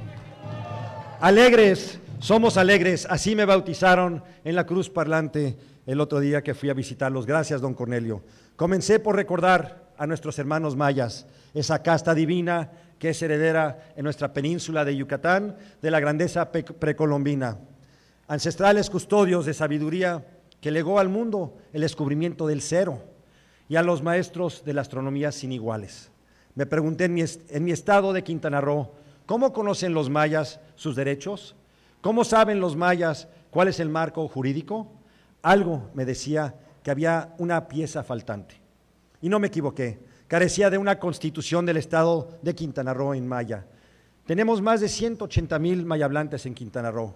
Alegres, 1.23 2.01
somos 2.19 2.57
alegres. 2.57 3.07
Así 3.09 3.37
me 3.37 3.45
bautizaron 3.45 4.25
en 4.43 4.57
la 4.57 4.67
cruz 4.67 4.91
parlante 4.91 5.57
el 5.87 6.01
otro 6.01 6.19
día 6.19 6.43
que 6.43 6.53
fui 6.53 6.69
a 6.69 6.75
visitarlos. 6.75 7.27
Gracias, 7.27 7.61
don 7.61 7.75
Cornelio. 7.75 8.25
Comencé 8.57 8.99
por 8.99 9.15
recordar 9.15 9.93
a 9.97 10.09
nuestros 10.09 10.37
hermanos 10.41 10.75
mayas, 10.75 11.29
esa 11.55 11.81
casta 11.81 12.13
divina 12.13 12.73
que 12.99 13.11
es 13.11 13.23
heredera 13.23 13.93
en 13.95 14.03
nuestra 14.03 14.33
península 14.33 14.85
de 14.85 14.97
Yucatán 14.97 15.57
de 15.81 15.93
la 15.93 16.01
grandeza 16.01 16.51
precolombina. 16.51 17.57
Ancestrales 18.27 18.91
custodios 18.91 19.47
de 19.47 19.55
sabiduría 19.55 20.27
que 20.61 20.73
legó 20.73 20.99
al 20.99 21.09
mundo 21.09 21.57
el 21.73 21.83
descubrimiento 21.83 22.49
del 22.49 22.63
cero 22.63 23.01
y 23.69 23.77
a 23.77 23.85
los 23.85 24.03
maestros 24.03 24.65
de 24.65 24.73
la 24.73 24.81
astronomía 24.81 25.31
sin 25.31 25.53
iguales. 25.53 26.11
Me 26.57 26.67
pregunté 26.67 27.05
en 27.05 27.15
mi, 27.15 27.23
en 27.23 27.65
mi 27.65 27.71
estado 27.71 28.13
de 28.13 28.25
Quintana 28.25 28.61
Roo, 28.61 28.91
¿cómo 29.27 29.53
conocen 29.53 29.95
los 29.95 30.11
mayas 30.11 30.61
sus 30.75 30.97
derechos? 30.97 31.57
¿Cómo 32.01 32.25
saben 32.25 32.61
los 32.61 32.77
mayas 32.77 33.29
cuál 33.51 33.69
es 33.69 33.81
el 33.81 33.89
marco 33.89 34.27
jurídico? 34.29 34.93
Algo 35.43 35.91
me 35.95 36.05
decía 36.05 36.55
que 36.83 36.91
había 36.91 37.35
una 37.39 37.69
pieza 37.69 38.03
faltante. 38.03 38.61
Y 39.21 39.29
no 39.29 39.39
me 39.39 39.47
equivoqué, 39.47 40.01
carecía 40.27 40.71
de 40.71 40.79
una 40.79 40.99
constitución 40.99 41.65
del 41.65 41.77
estado 41.77 42.39
de 42.43 42.55
Quintana 42.55 42.93
Roo 42.93 43.15
en 43.15 43.29
maya. 43.29 43.67
Tenemos 44.27 44.61
más 44.61 44.81
de 44.81 44.89
180 44.89 45.59
mil 45.59 45.85
mayablantes 45.85 46.47
en 46.47 46.55
Quintana 46.55 46.91
Roo. 46.91 47.15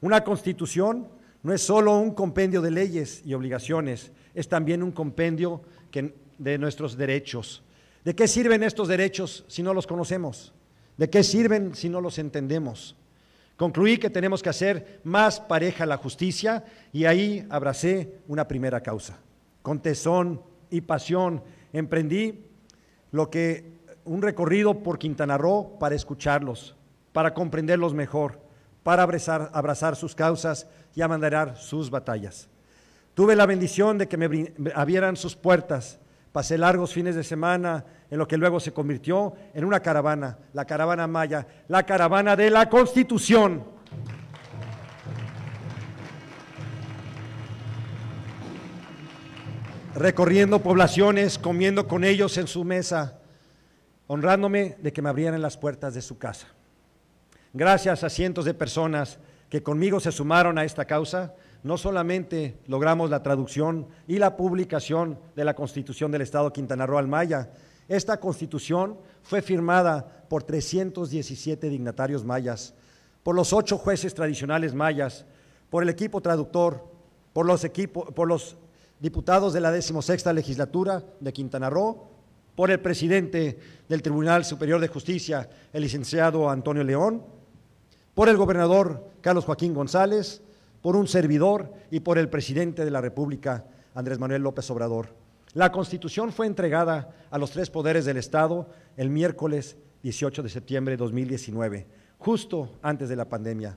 Una 0.00 0.24
constitución 0.24 1.08
no 1.42 1.52
es 1.52 1.62
solo 1.62 1.98
un 1.98 2.12
compendio 2.12 2.60
de 2.60 2.70
leyes 2.70 3.22
y 3.24 3.34
obligaciones, 3.34 4.12
es 4.34 4.48
también 4.48 4.82
un 4.82 4.92
compendio 4.92 5.62
de 6.38 6.58
nuestros 6.58 6.96
derechos. 6.96 7.62
¿De 8.04 8.14
qué 8.14 8.28
sirven 8.28 8.62
estos 8.62 8.88
derechos 8.88 9.44
si 9.48 9.62
no 9.62 9.74
los 9.74 9.86
conocemos? 9.86 10.52
¿De 11.00 11.08
qué 11.08 11.24
sirven 11.24 11.74
si 11.74 11.88
no 11.88 12.02
los 12.02 12.18
entendemos? 12.18 12.94
Concluí 13.56 13.96
que 13.96 14.10
tenemos 14.10 14.42
que 14.42 14.50
hacer 14.50 15.00
más 15.02 15.40
pareja 15.40 15.86
la 15.86 15.96
justicia 15.96 16.62
y 16.92 17.06
ahí 17.06 17.46
abracé 17.48 18.18
una 18.28 18.46
primera 18.46 18.82
causa. 18.82 19.18
Con 19.62 19.80
tesón 19.80 20.42
y 20.68 20.82
pasión 20.82 21.42
emprendí 21.72 22.44
lo 23.12 23.30
que 23.30 23.78
un 24.04 24.20
recorrido 24.20 24.82
por 24.82 24.98
Quintana 24.98 25.38
Roo 25.38 25.78
para 25.78 25.94
escucharlos, 25.94 26.76
para 27.14 27.32
comprenderlos 27.32 27.94
mejor, 27.94 28.38
para 28.82 29.02
abrazar, 29.02 29.48
abrazar 29.54 29.96
sus 29.96 30.14
causas 30.14 30.66
y 30.94 31.00
abanderar 31.00 31.56
sus 31.56 31.88
batallas. 31.88 32.46
Tuve 33.14 33.34
la 33.36 33.46
bendición 33.46 33.96
de 33.96 34.06
que 34.06 34.18
me 34.18 34.52
abrieran 34.74 35.16
sus 35.16 35.34
puertas. 35.34 35.98
Pasé 36.32 36.56
largos 36.56 36.92
fines 36.92 37.16
de 37.16 37.24
semana 37.24 37.84
en 38.08 38.18
lo 38.18 38.28
que 38.28 38.36
luego 38.36 38.60
se 38.60 38.72
convirtió 38.72 39.34
en 39.52 39.64
una 39.64 39.80
caravana, 39.80 40.38
la 40.52 40.64
caravana 40.64 41.08
maya, 41.08 41.46
la 41.66 41.84
caravana 41.84 42.36
de 42.36 42.50
la 42.50 42.68
Constitución. 42.68 43.64
Recorriendo 49.96 50.60
poblaciones, 50.60 51.36
comiendo 51.36 51.88
con 51.88 52.04
ellos 52.04 52.38
en 52.38 52.46
su 52.46 52.62
mesa, 52.62 53.18
honrándome 54.06 54.76
de 54.80 54.92
que 54.92 55.02
me 55.02 55.08
abrieran 55.08 55.42
las 55.42 55.56
puertas 55.56 55.94
de 55.94 56.02
su 56.02 56.16
casa. 56.16 56.46
Gracias 57.52 58.04
a 58.04 58.08
cientos 58.08 58.44
de 58.44 58.54
personas 58.54 59.18
que 59.48 59.64
conmigo 59.64 59.98
se 59.98 60.12
sumaron 60.12 60.58
a 60.58 60.64
esta 60.64 60.84
causa, 60.84 61.34
no 61.62 61.76
solamente 61.76 62.58
logramos 62.66 63.10
la 63.10 63.22
traducción 63.22 63.86
y 64.06 64.18
la 64.18 64.36
publicación 64.36 65.18
de 65.36 65.44
la 65.44 65.54
Constitución 65.54 66.10
del 66.10 66.22
Estado 66.22 66.52
Quintana 66.52 66.86
Roo 66.86 66.98
al 66.98 67.08
Maya, 67.08 67.50
esta 67.88 68.20
constitución 68.20 68.98
fue 69.22 69.42
firmada 69.42 70.24
por 70.28 70.44
317 70.44 71.68
dignatarios 71.68 72.24
mayas, 72.24 72.72
por 73.24 73.34
los 73.34 73.52
ocho 73.52 73.78
jueces 73.78 74.14
tradicionales 74.14 74.74
mayas, 74.74 75.26
por 75.70 75.82
el 75.82 75.88
equipo 75.88 76.20
traductor, 76.20 76.84
por 77.32 77.46
los, 77.46 77.66
por 78.14 78.28
los 78.28 78.56
diputados 79.00 79.52
de 79.52 79.60
la 79.60 79.72
decimosexta 79.72 80.32
legislatura 80.32 81.02
de 81.18 81.32
Quintana 81.32 81.68
Roo, 81.68 82.08
por 82.54 82.70
el 82.70 82.78
presidente 82.78 83.58
del 83.88 84.02
Tribunal 84.02 84.44
Superior 84.44 84.80
de 84.80 84.88
Justicia, 84.88 85.48
el 85.72 85.82
licenciado 85.82 86.48
Antonio 86.48 86.84
León, 86.84 87.24
por 88.14 88.28
el 88.28 88.36
gobernador 88.36 89.10
Carlos 89.20 89.44
Joaquín 89.44 89.74
González, 89.74 90.42
por 90.82 90.96
un 90.96 91.06
servidor 91.06 91.72
y 91.90 92.00
por 92.00 92.18
el 92.18 92.28
presidente 92.28 92.84
de 92.84 92.90
la 92.90 93.00
República, 93.00 93.66
Andrés 93.94 94.18
Manuel 94.18 94.42
López 94.42 94.70
Obrador. 94.70 95.14
La 95.52 95.72
Constitución 95.72 96.32
fue 96.32 96.46
entregada 96.46 97.14
a 97.30 97.38
los 97.38 97.50
tres 97.50 97.70
poderes 97.70 98.04
del 98.04 98.16
Estado 98.16 98.68
el 98.96 99.10
miércoles 99.10 99.76
18 100.02 100.42
de 100.42 100.48
septiembre 100.48 100.92
de 100.92 100.98
2019, 100.98 101.86
justo 102.18 102.78
antes 102.82 103.08
de 103.08 103.16
la 103.16 103.28
pandemia. 103.28 103.76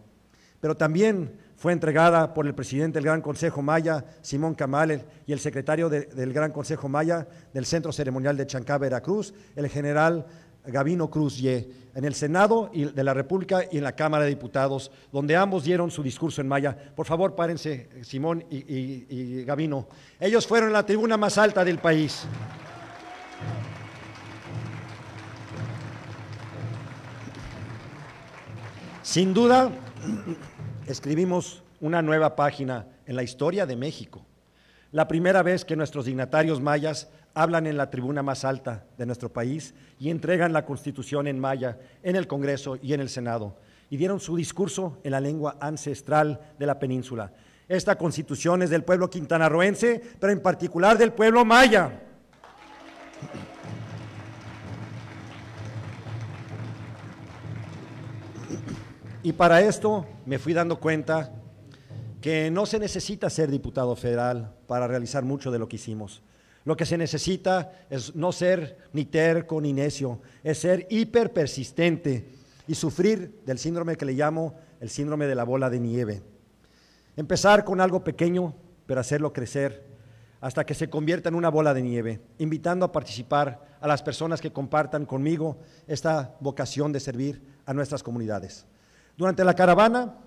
Pero 0.60 0.78
también 0.78 1.36
fue 1.58 1.74
entregada 1.74 2.34
por 2.34 2.46
el 2.46 2.56
presidente 2.56 2.98
del 2.98 3.06
Gran 3.06 3.22
Consejo 3.22 3.62
Maya, 3.62 4.06
Simón 4.22 4.56
Camal, 4.56 5.04
y 5.26 5.34
el 5.34 5.40
secretario 5.40 5.90
del 5.90 6.32
Gran 6.32 6.52
Consejo 6.52 6.88
Maya 6.88 7.28
del 7.54 7.66
Centro 7.66 7.92
Ceremonial 7.92 8.38
de 8.38 8.48
Chancá, 8.48 8.78
Veracruz, 8.78 9.34
el 9.56 9.68
general 9.68 10.26
Gavino 10.66 11.10
Cruz 11.10 11.38
Ye, 11.38 11.70
en 11.96 12.06
el 12.06 12.16
Senado 12.16 12.72
de 12.74 13.04
la 13.04 13.14
República 13.14 13.64
y 13.72 13.78
en 13.78 13.84
la 13.84 13.96
Cámara 13.96 14.24
de 14.24 14.30
Diputados, 14.30 14.92
donde 15.12 15.36
ambos 15.36 15.64
dieron 15.64 15.92
su 15.92 16.02
discurso 16.02 16.42
en 16.42 16.48
maya. 16.48 16.76
Por 16.96 17.06
favor, 17.06 17.36
párense, 17.36 17.90
Simón 18.04 18.46
y, 18.50 18.58
y 18.58 19.44
Gavino. 19.46 19.88
Ellos 20.20 20.48
fueron 20.48 20.74
la 20.74 20.86
tribuna 20.86 21.18
más 21.18 21.38
alta 21.38 21.64
del 21.64 21.80
país. 21.80 22.26
Sin 29.04 29.34
duda, 29.34 29.70
escribimos 30.88 31.62
una 31.82 32.02
nueva 32.02 32.36
página 32.36 32.88
en 33.06 33.16
la 33.16 33.24
historia 33.24 33.66
de 33.66 33.76
México. 33.76 34.26
La 34.92 35.08
primera 35.08 35.44
vez 35.44 35.66
que 35.66 35.76
nuestros 35.76 36.06
dignatarios 36.06 36.62
mayas 36.62 37.10
hablan 37.34 37.68
en 37.68 37.78
la 37.78 37.90
tribuna 37.90 38.24
más 38.24 38.46
alta 38.46 38.86
de 38.98 39.06
nuestro 39.06 39.32
país 39.32 39.74
y 40.00 40.10
entregan 40.10 40.54
la 40.54 40.66
Constitución 40.66 41.28
en 41.28 41.40
maya 41.40 41.80
en 42.04 42.16
el 42.16 42.28
Congreso 42.28 42.78
y 42.82 42.94
en 42.94 43.02
el 43.02 43.10
Senado 43.10 43.58
y 43.90 43.98
dieron 43.98 44.20
su 44.20 44.36
discurso 44.36 44.98
en 45.04 45.12
la 45.12 45.20
lengua 45.20 45.58
ancestral 45.60 46.40
de 46.58 46.66
la 46.66 46.80
península. 46.80 47.32
Esta 47.68 47.96
Constitución 47.96 48.62
es 48.64 48.70
del 48.70 48.84
pueblo 48.84 49.10
quintanarroense, 49.10 50.02
pero 50.20 50.34
en 50.34 50.42
particular 50.42 50.98
del 50.98 51.14
pueblo 51.14 51.46
maya. 51.46 52.02
Y 59.22 59.32
para 59.32 59.62
esto 59.62 60.06
me 60.26 60.40
fui 60.40 60.54
dando 60.54 60.80
cuenta 60.80 61.32
que 62.20 62.50
no 62.52 62.66
se 62.66 62.80
necesita 62.80 63.30
ser 63.30 63.52
diputado 63.52 63.96
federal 63.96 64.56
para 64.68 64.88
realizar 64.88 65.24
mucho 65.24 65.52
de 65.52 65.60
lo 65.60 65.70
que 65.70 65.76
hicimos. 65.76 66.24
Lo 66.66 66.78
que 66.78 66.86
se 66.86 66.98
necesita 66.98 67.72
es 67.90 68.16
no 68.16 68.32
ser 68.32 68.78
ni 68.94 69.06
terco 69.06 69.60
ni 69.60 69.74
necio, 69.74 70.22
es 70.44 70.60
ser 70.60 70.88
hiper 70.90 71.34
persistente 71.34 72.30
y 72.68 72.76
sufrir 72.76 73.42
del 73.46 73.60
síndrome 73.60 73.98
que 73.98 74.06
le 74.06 74.14
llamo 74.14 74.56
el 74.80 74.90
síndrome 74.90 75.28
de 75.28 75.36
la 75.36 75.44
bola 75.44 75.70
de 75.70 75.80
nieve. 75.80 76.22
Empezar 77.18 77.66
con 77.66 77.82
algo 77.82 78.04
pequeño, 78.04 78.56
pero 78.86 79.02
hacerlo 79.02 79.34
crecer 79.34 79.94
hasta 80.40 80.66
que 80.66 80.74
se 80.74 80.90
convierta 80.90 81.30
en 81.30 81.36
una 81.36 81.50
bola 81.50 81.74
de 81.74 81.82
nieve, 81.82 82.22
invitando 82.38 82.86
a 82.86 82.92
participar 82.92 83.78
a 83.80 83.88
las 83.88 84.02
personas 84.02 84.42
que 84.42 84.52
compartan 84.52 85.06
conmigo 85.06 85.58
esta 85.88 86.36
vocación 86.42 86.92
de 86.92 87.00
servir 87.00 87.42
a 87.66 87.74
nuestras 87.74 88.04
comunidades. 88.04 88.66
Durante 89.16 89.44
la 89.46 89.56
caravana 89.56 90.18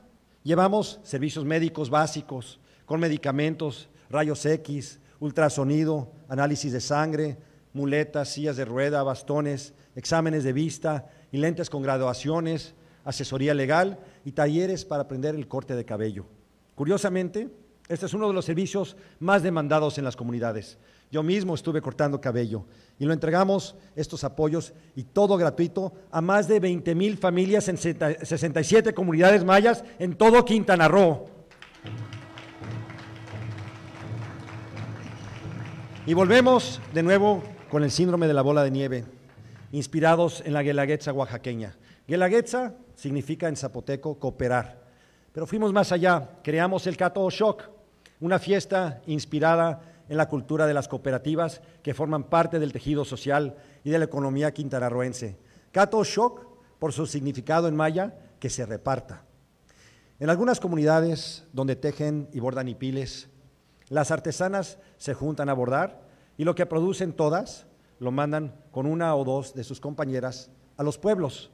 llevamos 0.42 1.01
servicios 1.03 1.44
médicos 1.44 1.90
básicos, 1.90 2.61
con 2.87 3.01
medicamentos, 3.01 3.90
rayos 4.09 4.46
X, 4.46 5.01
ultrasonido, 5.20 6.12
análisis 6.29 6.72
de 6.72 6.81
sangre, 6.81 7.38
muletas, 7.72 8.31
sillas 8.31 8.57
de 8.57 8.64
rueda, 8.64 9.02
bastones, 9.02 9.74
exámenes 9.94 10.44
de 10.44 10.52
vista 10.52 11.09
y 11.31 11.38
lentes 11.38 11.70
con 11.70 11.83
graduaciones, 11.83 12.74
asesoría 13.05 13.55
legal 13.55 13.98
y 14.24 14.33
talleres 14.33 14.85
para 14.85 15.02
aprender 15.02 15.35
el 15.35 15.46
corte 15.46 15.76
de 15.76 15.85
cabello. 15.85 16.26
Curiosamente, 16.74 17.48
este 17.88 18.07
es 18.07 18.14
uno 18.14 18.26
de 18.29 18.35
los 18.35 18.44
servicios 18.44 18.96
más 19.20 19.42
demandados 19.42 19.96
en 19.98 20.05
las 20.05 20.16
comunidades. 20.16 20.79
Yo 21.11 21.22
mismo 21.22 21.55
estuve 21.55 21.81
cortando 21.81 22.20
cabello 22.20 22.64
y 22.98 23.05
lo 23.05 23.12
entregamos, 23.12 23.76
estos 23.94 24.24
apoyos, 24.24 24.72
y 24.96 25.05
todo 25.05 25.37
gratuito, 25.37 25.92
a 26.11 26.20
más 26.20 26.48
de 26.48 26.59
20 26.59 26.94
mil 26.96 27.16
familias 27.16 27.68
en 27.68 27.76
67 27.76 28.92
comunidades 28.92 29.44
mayas 29.44 29.85
en 29.98 30.16
todo 30.16 30.44
Quintana 30.44 30.88
Roo. 30.88 31.26
Y 36.09 36.14
volvemos 36.14 36.81
de 36.95 37.03
nuevo 37.03 37.42
con 37.69 37.83
el 37.83 37.90
síndrome 37.90 38.29
de 38.29 38.35
la 38.35 38.42
bola 38.42 38.62
de 38.62 38.71
nieve, 38.71 39.05
inspirados 39.73 40.40
en 40.47 40.53
la 40.53 40.62
guelaguetza 40.62 41.12
oaxaqueña. 41.12 41.77
Guelaguetza 42.07 42.75
significa 42.95 43.49
en 43.49 43.57
zapoteco 43.57 44.16
cooperar, 44.21 44.85
pero 45.33 45.49
fuimos 45.49 45.73
más 45.73 45.90
allá, 45.90 46.38
creamos 46.45 46.87
el 46.87 46.97
Cato 46.97 47.29
Shock, 47.29 47.64
una 48.21 48.38
fiesta 48.38 49.03
inspirada 49.09 49.83
en 50.09 50.16
la 50.16 50.29
cultura 50.29 50.69
de 50.69 50.75
las 50.75 50.87
cooperativas 50.87 51.61
que 51.83 51.92
forman 51.92 52.23
parte 52.23 52.61
del 52.61 52.73
tejido 52.73 53.05
social 53.05 53.57
y 53.83 53.90
de 53.90 53.99
la 53.99 54.05
economía 54.05 54.55
quintanarroense. 54.55 55.37
Cato 55.73 56.05
Shock, 56.05 56.47
por 56.79 56.92
su 56.92 57.07
significado 57.07 57.66
en 57.66 57.75
maya, 57.75 58.14
que 58.38 58.49
se 58.49 58.64
reparta. 58.64 59.25
En 60.21 60.31
algunas 60.31 60.61
comunidades 60.61 61.49
donde 61.53 61.75
tejen 61.75 62.29
y 62.33 62.38
bordan 62.38 62.69
hipiles, 62.69 63.29
las 63.88 64.11
artesanas 64.11 64.79
se 64.96 65.14
juntan 65.14 65.49
a 65.49 65.55
bordar 65.55 66.03
y 66.37 66.44
lo 66.44 66.55
que 66.55 66.66
producen 66.66 67.12
todas 67.12 67.66
lo 67.99 68.11
mandan 68.11 68.55
con 68.72 68.87
una 68.87 69.14
o 69.14 69.25
dos 69.25 69.55
de 69.55 69.64
sus 69.64 69.81
compañeras 69.81 70.51
a 70.77 70.83
los 70.83 70.99
pueblos 70.99 71.51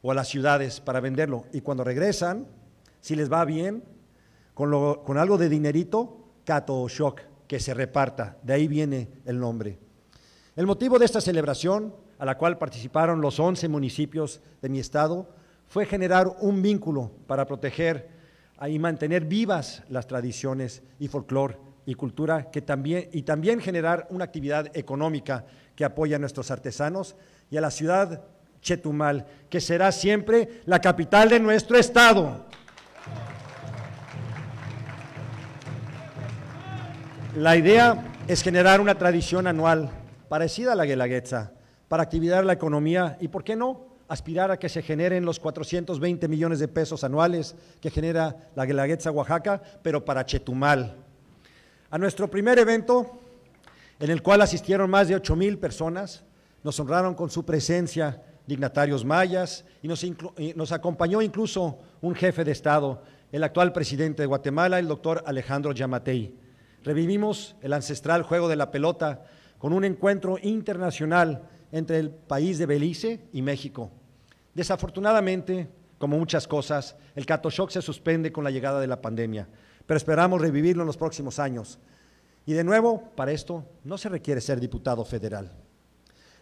o 0.00 0.10
a 0.10 0.14
las 0.14 0.28
ciudades 0.28 0.80
para 0.80 1.00
venderlo. 1.00 1.44
Y 1.52 1.60
cuando 1.60 1.84
regresan, 1.84 2.46
si 3.00 3.14
les 3.16 3.30
va 3.30 3.44
bien, 3.44 3.84
con, 4.54 5.18
algo 5.18 5.38
de 5.38 5.48
dinerito, 5.48 6.18
Cato 6.44 6.88
Shock, 6.88 7.20
que 7.46 7.60
se 7.60 7.74
reparta. 7.74 8.38
De 8.42 8.52
ahí 8.52 8.68
viene 8.68 9.08
el 9.24 9.38
nombre. 9.38 9.78
El 10.54 10.66
motivo 10.66 10.98
de 10.98 11.04
esta 11.04 11.20
celebración, 11.20 11.94
a 12.18 12.24
la 12.24 12.38
cual 12.38 12.58
participaron 12.58 13.20
los 13.20 13.40
11 13.40 13.68
municipios 13.68 14.40
de 14.60 14.68
mi 14.68 14.78
estado, 14.78 15.28
fue 15.66 15.86
generar 15.86 16.36
un 16.40 16.62
vínculo 16.62 17.10
para 17.26 17.46
proteger 17.46 18.10
y 18.68 18.78
mantener 18.78 19.24
vivas 19.24 19.82
las 19.88 20.06
tradiciones 20.06 20.82
y 20.98 21.08
folclor 21.08 21.71
y 21.86 21.94
cultura, 21.94 22.50
que 22.50 22.62
también, 22.62 23.08
y 23.12 23.22
también 23.22 23.60
generar 23.60 24.06
una 24.10 24.24
actividad 24.24 24.76
económica 24.76 25.44
que 25.74 25.84
apoya 25.84 26.16
a 26.16 26.18
nuestros 26.18 26.50
artesanos 26.50 27.16
y 27.50 27.56
a 27.56 27.60
la 27.60 27.70
ciudad 27.70 28.22
Chetumal, 28.60 29.26
que 29.50 29.60
será 29.60 29.90
siempre 29.90 30.62
la 30.66 30.80
capital 30.80 31.28
de 31.28 31.40
nuestro 31.40 31.76
estado. 31.76 32.46
La 37.36 37.56
idea 37.56 38.04
es 38.28 38.42
generar 38.42 38.80
una 38.80 38.96
tradición 38.96 39.46
anual 39.46 39.90
parecida 40.28 40.72
a 40.72 40.76
la 40.76 40.84
Guelaguetza 40.84 41.52
para 41.88 42.04
activar 42.04 42.44
la 42.44 42.52
economía 42.52 43.16
y, 43.20 43.28
¿por 43.28 43.42
qué 43.42 43.56
no?, 43.56 43.92
aspirar 44.06 44.50
a 44.50 44.58
que 44.58 44.68
se 44.68 44.82
generen 44.82 45.24
los 45.24 45.40
420 45.40 46.28
millones 46.28 46.58
de 46.58 46.68
pesos 46.68 47.02
anuales 47.02 47.56
que 47.80 47.90
genera 47.90 48.36
la 48.54 48.66
Guelaguetza 48.66 49.10
Oaxaca, 49.10 49.62
pero 49.82 50.04
para 50.04 50.26
Chetumal. 50.26 51.01
A 51.92 51.98
nuestro 51.98 52.26
primer 52.30 52.58
evento, 52.58 53.20
en 54.00 54.10
el 54.10 54.22
cual 54.22 54.40
asistieron 54.40 54.88
más 54.88 55.08
de 55.08 55.14
8 55.14 55.36
mil 55.36 55.58
personas, 55.58 56.24
nos 56.64 56.80
honraron 56.80 57.14
con 57.14 57.28
su 57.28 57.44
presencia 57.44 58.22
dignatarios 58.46 59.04
mayas 59.04 59.66
y 59.82 59.88
nos, 59.88 60.02
y 60.02 60.14
nos 60.56 60.72
acompañó 60.72 61.20
incluso 61.20 61.80
un 62.00 62.14
jefe 62.14 62.44
de 62.44 62.52
Estado, 62.52 63.02
el 63.30 63.44
actual 63.44 63.74
presidente 63.74 64.22
de 64.22 64.26
Guatemala, 64.26 64.78
el 64.78 64.88
doctor 64.88 65.22
Alejandro 65.26 65.72
Yamatei. 65.72 66.34
Revivimos 66.82 67.56
el 67.60 67.74
ancestral 67.74 68.22
juego 68.22 68.48
de 68.48 68.56
la 68.56 68.70
pelota 68.70 69.26
con 69.58 69.74
un 69.74 69.84
encuentro 69.84 70.38
internacional 70.40 71.42
entre 71.72 71.98
el 71.98 72.08
país 72.08 72.56
de 72.56 72.64
Belice 72.64 73.26
y 73.34 73.42
México. 73.42 73.90
Desafortunadamente, 74.54 75.68
como 75.98 76.18
muchas 76.18 76.48
cosas, 76.48 76.96
el 77.14 77.26
Catoshock 77.26 77.68
se 77.68 77.82
suspende 77.82 78.32
con 78.32 78.44
la 78.44 78.50
llegada 78.50 78.80
de 78.80 78.86
la 78.86 79.02
pandemia, 79.02 79.46
pero 79.86 79.96
esperamos 79.96 80.40
revivirlo 80.40 80.82
en 80.82 80.86
los 80.86 80.96
próximos 80.96 81.38
años. 81.38 81.78
Y 82.46 82.54
de 82.54 82.64
nuevo, 82.64 83.10
para 83.14 83.32
esto 83.32 83.64
no 83.84 83.98
se 83.98 84.08
requiere 84.08 84.40
ser 84.40 84.60
diputado 84.60 85.04
federal. 85.04 85.52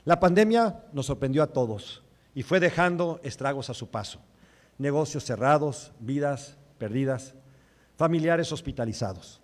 La 0.04 0.18
pandemia 0.18 0.84
nos 0.92 1.06
sorprendió 1.06 1.42
a 1.42 1.48
todos 1.48 2.02
y 2.34 2.42
fue 2.42 2.60
dejando 2.60 3.20
estragos 3.22 3.70
a 3.70 3.74
su 3.74 3.90
paso. 3.90 4.20
Negocios 4.78 5.24
cerrados, 5.24 5.92
vidas 6.00 6.56
perdidas, 6.80 7.34
familiares 7.96 8.50
hospitalizados. 8.50 9.40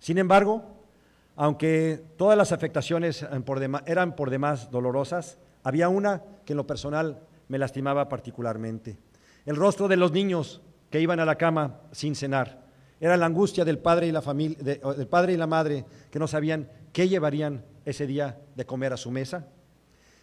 Sin 0.00 0.18
embargo, 0.18 0.64
aunque 1.36 2.04
todas 2.18 2.36
las 2.36 2.52
afectaciones 2.52 3.24
eran 3.86 4.14
por, 4.14 4.30
demás 4.30 4.70
dolorosas, 4.70 5.38
había 5.62 5.88
una 5.88 6.22
que 6.44 6.52
en 6.52 6.58
lo 6.58 6.66
personal 6.66 7.22
me 7.48 7.58
lastimaba 7.58 8.08
particularmente. 8.10 8.98
El 9.46 9.56
rostro 9.56 9.88
de 9.88 9.96
los 9.96 10.12
niños 10.12 10.60
que 10.90 11.00
iban 11.00 11.20
a 11.20 11.24
la 11.24 11.36
cama 11.36 11.80
sin 11.92 12.14
cenar. 12.14 12.60
Era 13.02 13.16
la 13.16 13.26
angustia 13.26 13.64
del 13.64 13.80
padre 13.80 14.06
y 14.06 14.12
la 14.12 14.22
familia, 14.22 14.56
de- 14.60 14.80
del 14.96 15.08
padre 15.08 15.32
y 15.32 15.36
la 15.36 15.48
madre 15.48 15.84
que 16.08 16.20
no 16.20 16.28
sabían 16.28 16.68
qué 16.92 17.08
llevarían 17.08 17.64
ese 17.84 18.06
día 18.06 18.38
de 18.54 18.64
comer 18.64 18.92
a 18.92 18.96
su 18.96 19.10
mesa. 19.10 19.48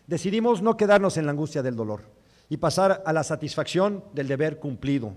Decidimos 0.07 0.61
no 0.61 0.77
quedarnos 0.77 1.17
en 1.17 1.25
la 1.25 1.31
angustia 1.31 1.61
del 1.61 1.75
dolor 1.75 2.03
y 2.47 2.55
pasar 2.55 3.03
a 3.05 3.11
la 3.11 3.23
satisfacción 3.23 4.05
del 4.13 4.29
deber 4.29 4.59
cumplido. 4.59 5.13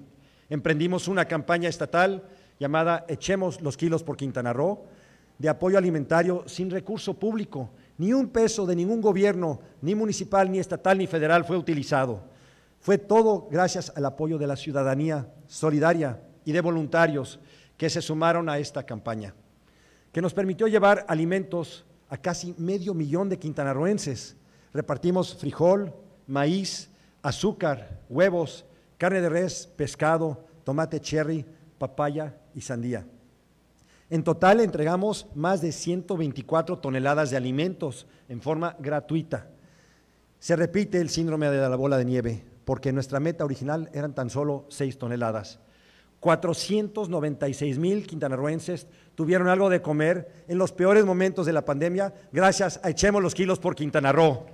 Emprendimos 0.51 1.07
una 1.07 1.27
campaña 1.27 1.69
estatal 1.69 2.25
llamada 2.59 3.05
Echemos 3.09 3.61
los 3.61 3.77
kilos 3.77 4.03
por 4.03 4.17
Quintana 4.17 4.53
Roo, 4.53 4.87
de 5.39 5.49
apoyo 5.49 5.79
alimentario 5.79 6.43
sin 6.47 6.69
recurso 6.69 7.15
público. 7.15 7.71
Ni 7.97 8.13
un 8.13 8.31
peso 8.31 8.67
de 8.67 8.75
ningún 8.75 9.01
gobierno, 9.01 9.61
ni 9.83 9.95
municipal, 9.95 10.51
ni 10.51 10.59
estatal, 10.59 10.99
ni 10.99 11.07
federal 11.07 11.45
fue 11.45 11.57
utilizado. 11.57 12.25
Fue 12.81 12.99
todo 12.99 13.47
gracias 13.53 13.93
al 13.95 14.05
apoyo 14.05 14.37
de 14.37 14.49
la 14.49 14.57
ciudadanía 14.57 15.33
solidaria 15.47 16.21
y 16.45 16.51
de 16.51 16.61
voluntarios 16.61 17.39
que 17.83 17.91
se 17.91 18.01
sumaron 18.01 18.49
a 18.49 18.59
esta 18.59 18.87
campaña, 18.87 19.35
que 20.13 20.23
nos 20.23 20.33
permitió 20.33 20.69
llevar 20.69 21.05
alimentos 21.09 21.85
a 22.09 22.17
casi 22.17 22.55
medio 22.57 22.95
millón 22.95 23.29
de 23.29 23.41
quintanarroenses. 23.41 24.37
Repartimos 24.73 25.35
frijol, 25.35 25.93
maíz, 26.29 26.91
azúcar, 27.23 27.99
huevos, 28.09 28.65
carne 28.99 29.21
de 29.21 29.29
res, 29.29 29.67
pescado, 29.67 30.45
tomate 30.63 31.01
cherry, 31.01 31.45
papaya 31.77 32.37
y 32.55 32.61
sandía. 32.61 33.05
En 34.11 34.23
total 34.23 34.61
entregamos 34.61 35.27
más 35.35 35.61
de 35.61 35.73
124 35.73 36.79
toneladas 36.79 37.31
de 37.31 37.37
alimentos 37.37 38.07
en 38.29 38.41
forma 38.41 38.77
gratuita. 38.79 39.49
Se 40.39 40.55
repite 40.55 41.01
el 41.01 41.11
síndrome 41.11 41.51
de 41.51 41.69
la 41.69 41.75
bola 41.75 41.99
de 41.99 42.05
nieve, 42.05 42.45
porque 42.65 42.93
nuestra 42.93 43.19
meta 43.19 43.45
original 43.45 43.91
eran 43.93 44.15
tan 44.15 44.31
solo 44.31 44.67
6 44.69 44.99
toneladas. 44.99 45.59
496 46.23 47.79
mil 47.81 48.07
quintanarroenses 48.07 48.87
tuvieron 49.17 49.49
algo 49.49 49.69
de 49.69 49.83
comer 49.83 50.45
en 50.47 50.57
los 50.57 50.71
peores 50.71 51.05
momentos 51.05 51.47
de 51.47 51.53
la 51.53 51.65
pandemia 51.65 52.15
gracias 52.31 52.79
a 52.85 52.91
Echemos 52.91 53.21
los 53.21 53.35
kilos 53.35 53.59
por 53.59 53.75
Quintana 53.75 54.13
Roo. 54.13 54.47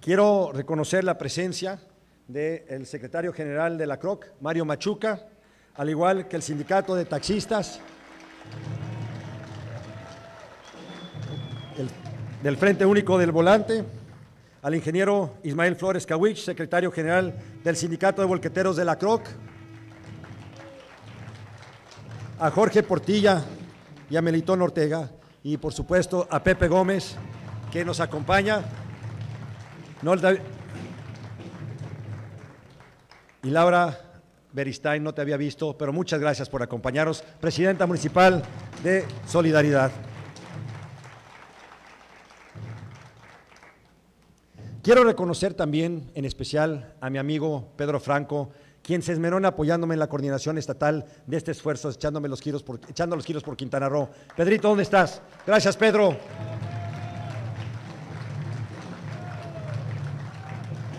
Quiero 0.00 0.50
reconocer 0.52 1.04
la 1.04 1.18
presencia 1.18 1.78
del 2.26 2.86
secretario 2.86 3.32
general 3.32 3.76
de 3.76 3.86
la 3.86 3.98
CROC, 3.98 4.26
Mario 4.40 4.64
Machuca, 4.64 5.26
al 5.74 5.90
igual 5.90 6.26
que 6.28 6.36
el 6.36 6.42
sindicato 6.42 6.94
de 6.94 7.04
taxistas, 7.04 7.80
el- 11.76 11.90
del 12.42 12.56
Frente 12.56 12.86
Único 12.86 13.18
del 13.18 13.32
Volante, 13.32 13.84
al 14.62 14.74
ingeniero 14.74 15.34
Ismael 15.42 15.76
Flores 15.76 16.06
Kawich, 16.06 16.38
secretario 16.38 16.90
general 16.90 17.34
del 17.64 17.76
sindicato 17.76 18.20
de 18.20 18.28
volqueteros 18.28 18.76
de 18.76 18.84
la 18.84 18.96
CROC, 18.96 19.22
a 22.38 22.50
Jorge 22.50 22.82
Portilla 22.82 23.44
y 24.08 24.16
a 24.16 24.22
Melitón 24.22 24.62
Ortega, 24.62 25.10
y 25.42 25.56
por 25.56 25.72
supuesto 25.72 26.26
a 26.30 26.42
Pepe 26.42 26.68
Gómez, 26.68 27.16
que 27.70 27.84
nos 27.84 28.00
acompaña. 28.00 28.62
Y 33.42 33.50
Laura 33.50 33.98
Beristain, 34.52 35.02
no 35.02 35.14
te 35.14 35.22
había 35.22 35.36
visto, 35.36 35.76
pero 35.78 35.92
muchas 35.92 36.20
gracias 36.20 36.48
por 36.48 36.62
acompañarnos. 36.62 37.22
Presidenta 37.40 37.86
Municipal 37.86 38.42
de 38.82 39.04
Solidaridad. 39.26 39.92
Quiero 44.90 45.04
reconocer 45.04 45.54
también, 45.54 46.10
en 46.16 46.24
especial, 46.24 46.96
a 47.00 47.10
mi 47.10 47.18
amigo 47.18 47.68
Pedro 47.76 48.00
Franco, 48.00 48.50
quien 48.82 49.02
se 49.02 49.12
esmeró 49.12 49.38
en 49.38 49.44
apoyándome 49.44 49.94
en 49.94 50.00
la 50.00 50.08
coordinación 50.08 50.58
estatal 50.58 51.04
de 51.28 51.36
este 51.36 51.52
esfuerzo, 51.52 51.90
echándome 51.90 52.28
los 52.28 52.40
giros 52.40 52.64
por, 52.64 52.80
echando 52.88 53.14
los 53.14 53.24
giros 53.24 53.44
por 53.44 53.56
Quintana 53.56 53.88
Roo. 53.88 54.08
Pedrito, 54.36 54.66
¿dónde 54.66 54.82
estás? 54.82 55.22
Gracias, 55.46 55.76
Pedro. 55.76 56.16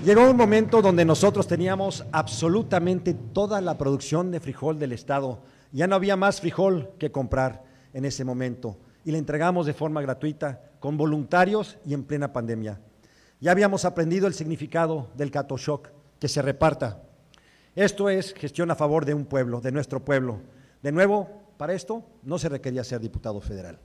Llegó 0.06 0.30
un 0.30 0.38
momento 0.38 0.82
donde 0.82 1.04
nosotros 1.04 1.46
teníamos 1.46 2.06
absolutamente 2.14 3.14
toda 3.14 3.60
la 3.60 3.78
producción 3.78 4.32
de 4.32 4.40
frijol 4.40 4.80
del 4.80 4.94
Estado. 4.94 5.42
Ya 5.74 5.88
no 5.88 5.96
había 5.96 6.16
más 6.16 6.40
frijol 6.40 6.92
que 6.98 7.12
comprar 7.12 7.66
en 7.94 8.06
ese 8.06 8.24
momento 8.24 8.78
y 9.04 9.12
le 9.12 9.18
entregamos 9.18 9.66
de 9.66 9.74
forma 9.74 10.02
gratuita, 10.02 10.62
con 10.80 10.96
voluntarios 10.96 11.78
y 11.86 11.94
en 11.94 12.06
plena 12.06 12.32
pandemia. 12.32 12.80
Ya 13.42 13.52
habíamos 13.52 13.86
aprendido 13.86 14.28
el 14.28 14.36
significado 14.36 15.10
del 15.16 15.32
Catoshock, 15.32 15.90
que 16.20 16.28
se 16.28 16.44
reparta. 16.44 17.02
Esto 17.76 18.08
es 18.08 18.36
gestión 18.36 18.70
a 18.70 18.76
favor 18.76 19.04
de 19.04 19.16
un 19.16 19.26
pueblo, 19.26 19.62
de 19.62 19.72
nuestro 19.72 20.06
pueblo. 20.06 20.42
De 20.84 20.92
nuevo, 20.92 21.28
para 21.58 21.74
esto 21.74 22.06
no 22.22 22.38
se 22.38 22.50
requería 22.50 22.84
ser 22.84 23.02
diputado 23.02 23.42
federal. 23.42 23.80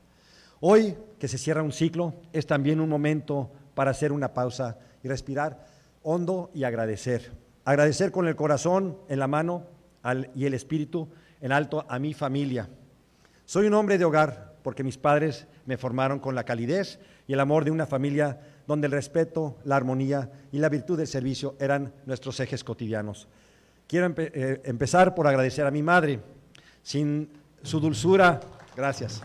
Hoy 0.60 0.94
que 1.18 1.26
se 1.26 1.38
cierra 1.38 1.62
un 1.62 1.72
ciclo, 1.72 2.12
es 2.34 2.46
también 2.46 2.80
un 2.80 2.90
momento 2.90 3.50
para 3.74 3.92
hacer 3.92 4.12
una 4.12 4.34
pausa 4.34 4.76
y 5.02 5.08
respirar 5.08 5.64
hondo 6.02 6.50
y 6.52 6.64
agradecer. 6.64 7.32
Agradecer 7.64 8.12
con 8.12 8.28
el 8.28 8.36
corazón 8.36 8.98
en 9.08 9.18
la 9.18 9.26
mano 9.26 9.64
y 10.34 10.44
el 10.44 10.52
espíritu 10.52 11.08
en 11.40 11.52
alto 11.52 11.86
a 11.88 11.98
mi 11.98 12.12
familia. 12.12 12.68
Soy 13.46 13.68
un 13.68 13.74
hombre 13.74 13.96
de 13.96 14.04
hogar 14.04 14.56
porque 14.62 14.84
mis 14.84 14.98
padres 14.98 15.46
me 15.64 15.78
formaron 15.78 16.18
con 16.18 16.34
la 16.34 16.44
calidez 16.44 17.00
y 17.26 17.32
el 17.32 17.40
amor 17.40 17.64
de 17.64 17.70
una 17.70 17.86
familia 17.86 18.38
donde 18.66 18.86
el 18.86 18.92
respeto, 18.92 19.56
la 19.64 19.76
armonía 19.76 20.30
y 20.52 20.58
la 20.58 20.68
virtud 20.68 20.98
del 20.98 21.06
servicio 21.06 21.54
eran 21.58 21.92
nuestros 22.04 22.40
ejes 22.40 22.64
cotidianos. 22.64 23.28
Quiero 23.86 24.12
eh, 24.16 24.60
empezar 24.64 25.14
por 25.14 25.26
agradecer 25.26 25.66
a 25.66 25.70
mi 25.70 25.82
madre. 25.82 26.20
sin 26.82 27.30
su 27.62 27.80
dulzura, 27.80 28.40
gracias. 28.76 29.22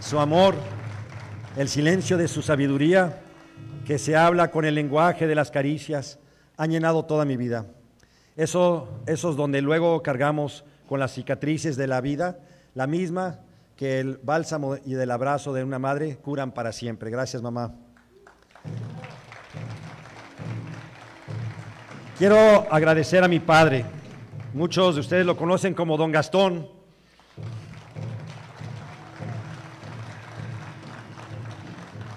Su 0.00 0.20
amor, 0.20 0.54
el 1.56 1.68
silencio 1.68 2.16
de 2.16 2.28
su 2.28 2.42
sabiduría, 2.42 3.20
que 3.84 3.98
se 3.98 4.16
habla 4.16 4.50
con 4.50 4.64
el 4.64 4.74
lenguaje 4.74 5.26
de 5.26 5.34
las 5.34 5.50
caricias, 5.50 6.18
han 6.56 6.70
llenado 6.70 7.04
toda 7.04 7.24
mi 7.24 7.36
vida. 7.36 7.66
Eso, 8.36 8.88
esos 9.06 9.36
donde 9.36 9.62
luego 9.62 10.02
cargamos 10.02 10.64
con 10.88 11.00
las 11.00 11.12
cicatrices 11.14 11.76
de 11.76 11.88
la 11.88 12.00
vida, 12.00 12.38
la 12.74 12.86
misma 12.86 13.40
que 13.78 14.00
el 14.00 14.18
bálsamo 14.20 14.76
y 14.84 14.94
del 14.94 15.12
abrazo 15.12 15.52
de 15.52 15.62
una 15.62 15.78
madre 15.78 16.16
curan 16.16 16.50
para 16.50 16.72
siempre. 16.72 17.10
Gracias, 17.10 17.40
mamá. 17.40 17.76
Quiero 22.18 22.66
agradecer 22.72 23.22
a 23.22 23.28
mi 23.28 23.38
padre. 23.38 23.84
Muchos 24.52 24.96
de 24.96 25.00
ustedes 25.02 25.24
lo 25.24 25.36
conocen 25.36 25.74
como 25.74 25.96
don 25.96 26.10
Gastón. 26.10 26.68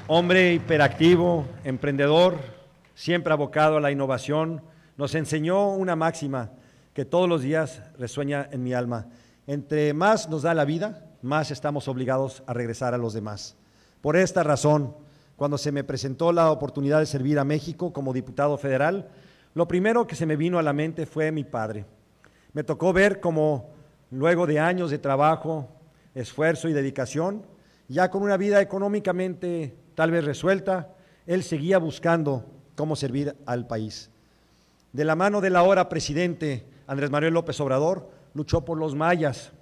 Hombre 0.08 0.56
hiperactivo, 0.56 1.46
emprendedor, 1.64 2.40
siempre 2.96 3.34
abocado 3.34 3.78
a 3.78 3.82
la 3.82 3.92
innovación, 3.92 4.64
nos 4.98 5.14
enseñó 5.14 5.70
una 5.70 5.96
máxima 5.96 6.50
que 6.96 7.06
todos 7.06 7.30
los 7.30 7.44
días 7.44 7.84
resueña 8.00 8.50
en 8.52 8.64
mi 8.64 8.74
alma. 8.74 9.10
Entre 9.46 9.94
más 9.94 10.28
nos 10.28 10.42
da 10.42 10.56
la 10.56 10.66
vida, 10.66 11.11
más 11.22 11.52
estamos 11.52 11.88
obligados 11.88 12.44
a 12.48 12.54
regresar 12.54 12.94
a 12.94 12.98
los 12.98 13.14
demás. 13.14 13.56
Por 14.02 14.16
esta 14.16 14.44
razón, 14.44 14.96
cuando 15.36 15.58
se 15.58 15.72
me 15.72 15.84
presentó 15.84 16.32
la 16.32 16.52
oportunidad 16.52 17.00
de 17.00 17.06
servir 17.06 17.40
a 17.40 17.44
México 17.44 17.94
como 17.94 18.14
diputado 18.14 18.58
federal, 18.58 19.10
lo 19.54 19.68
primero 19.68 20.08
que 20.08 20.16
se 20.16 20.26
me 20.26 20.36
vino 20.36 20.60
a 20.60 20.64
la 20.64 20.74
mente 20.74 21.06
fue 21.06 21.32
mi 21.32 21.44
padre. 21.44 21.86
Me 22.54 22.64
tocó 22.64 22.94
ver 22.94 23.20
cómo 23.20 23.70
luego 24.12 24.46
de 24.46 24.60
años 24.60 24.92
de 24.92 25.00
trabajo, 25.00 25.68
esfuerzo 26.16 26.68
y 26.70 26.74
dedicación, 26.74 27.46
ya 27.88 28.10
con 28.10 28.24
una 28.24 28.38
vida 28.38 28.62
económicamente 28.62 29.76
tal 29.96 30.12
vez 30.12 30.26
resuelta, 30.26 30.96
él 31.28 31.44
seguía 31.44 31.78
buscando 31.78 32.46
cómo 32.76 32.96
servir 32.96 33.36
al 33.46 33.68
país. 33.68 34.10
De 34.94 35.06
la 35.06 35.16
mano 35.16 35.42
del 35.42 35.56
ahora 35.56 35.90
presidente 35.90 36.66
Andrés 36.92 37.10
Manuel 37.10 37.34
López 37.34 37.58
Obrador, 37.62 38.10
luchó 38.34 38.66
por 38.66 38.78
los 38.78 38.96
mayas 38.96 39.54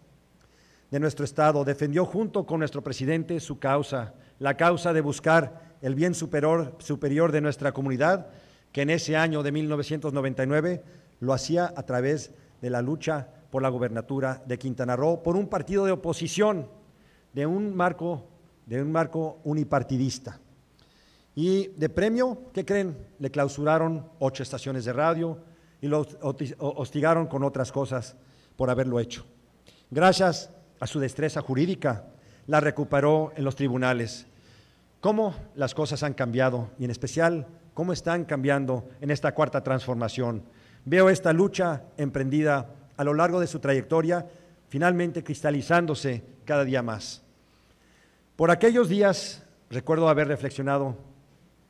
de 0.91 0.99
nuestro 0.99 1.25
Estado, 1.25 1.63
defendió 1.63 2.06
junto 2.06 2.45
con 2.45 2.60
nuestro 2.60 2.84
presidente 2.84 3.39
su 3.39 3.60
causa, 3.60 4.13
la 4.39 4.56
causa 4.58 4.93
de 4.93 5.02
buscar 5.02 5.75
el 5.82 5.95
bien 5.95 6.13
superior, 6.13 6.75
superior 6.80 7.32
de 7.32 7.41
nuestra 7.41 7.71
comunidad 7.71 8.28
que 8.71 8.82
en 8.82 8.89
ese 8.89 9.15
año 9.15 9.43
de 9.43 9.52
1999 9.52 10.84
lo 11.19 11.34
hacía 11.34 11.73
a 11.75 11.84
través 11.84 12.32
de 12.62 12.69
la 12.69 12.82
lucha 12.82 13.28
por 13.49 13.62
la 13.62 13.69
gubernatura 13.69 14.43
de 14.45 14.60
Quintana 14.60 14.95
Roo 14.95 15.23
por 15.23 15.36
un 15.36 15.47
partido 15.47 15.86
de 15.86 15.91
oposición 15.91 16.67
de 17.34 17.45
un 17.45 17.75
marco 17.75 18.28
de 18.65 18.84
un 18.84 18.91
marco 18.91 19.39
unipartidista. 19.45 20.39
Y 21.34 21.69
de 21.69 21.89
premio, 21.89 22.52
¿qué 22.54 22.63
creen? 22.63 22.95
Le 23.17 23.32
clausuraron 23.32 24.12
ocho 24.19 24.43
estaciones 24.43 24.86
de 24.86 24.93
radio 24.93 25.39
y 25.82 25.88
lo 25.88 26.06
hostigaron 26.60 27.25
con 27.25 27.43
otras 27.43 27.71
cosas 27.71 28.15
por 28.56 28.69
haberlo 28.69 28.99
hecho. 28.99 29.25
Gracias 29.89 30.52
a 30.80 30.88
su 30.88 31.00
destreza 31.00 31.42
jurídica, 31.42 32.06
la 32.48 32.60
recuperó 32.60 33.32
en 33.36 33.44
los 33.44 33.56
tribunales. 33.56 34.26
¿Cómo 35.02 35.36
las 35.56 35.74
cosas 35.74 36.04
han 36.04 36.13
cambiado? 36.13 36.70
Y 36.80 36.86
en 36.86 36.92
especial 36.92 37.48
cómo 37.74 37.94
están 37.94 38.26
cambiando 38.26 38.89
en 39.00 39.12
esta 39.12 39.34
cuarta 39.34 39.63
transformación. 39.63 40.44
Veo 40.86 41.10
esta 41.10 41.32
lucha 41.32 41.84
emprendida 41.98 42.68
a 42.98 43.04
lo 43.04 43.13
largo 43.13 43.39
de 43.39 43.48
su 43.48 43.60
trayectoria, 43.60 44.26
finalmente 44.68 45.24
cristalizándose 45.24 46.24
cada 46.44 46.65
día 46.65 46.82
más. 46.82 47.22
Por 48.36 48.52
aquellos 48.52 48.89
días 48.89 49.44
recuerdo 49.70 50.10
haber 50.10 50.28
reflexionado, 50.28 50.98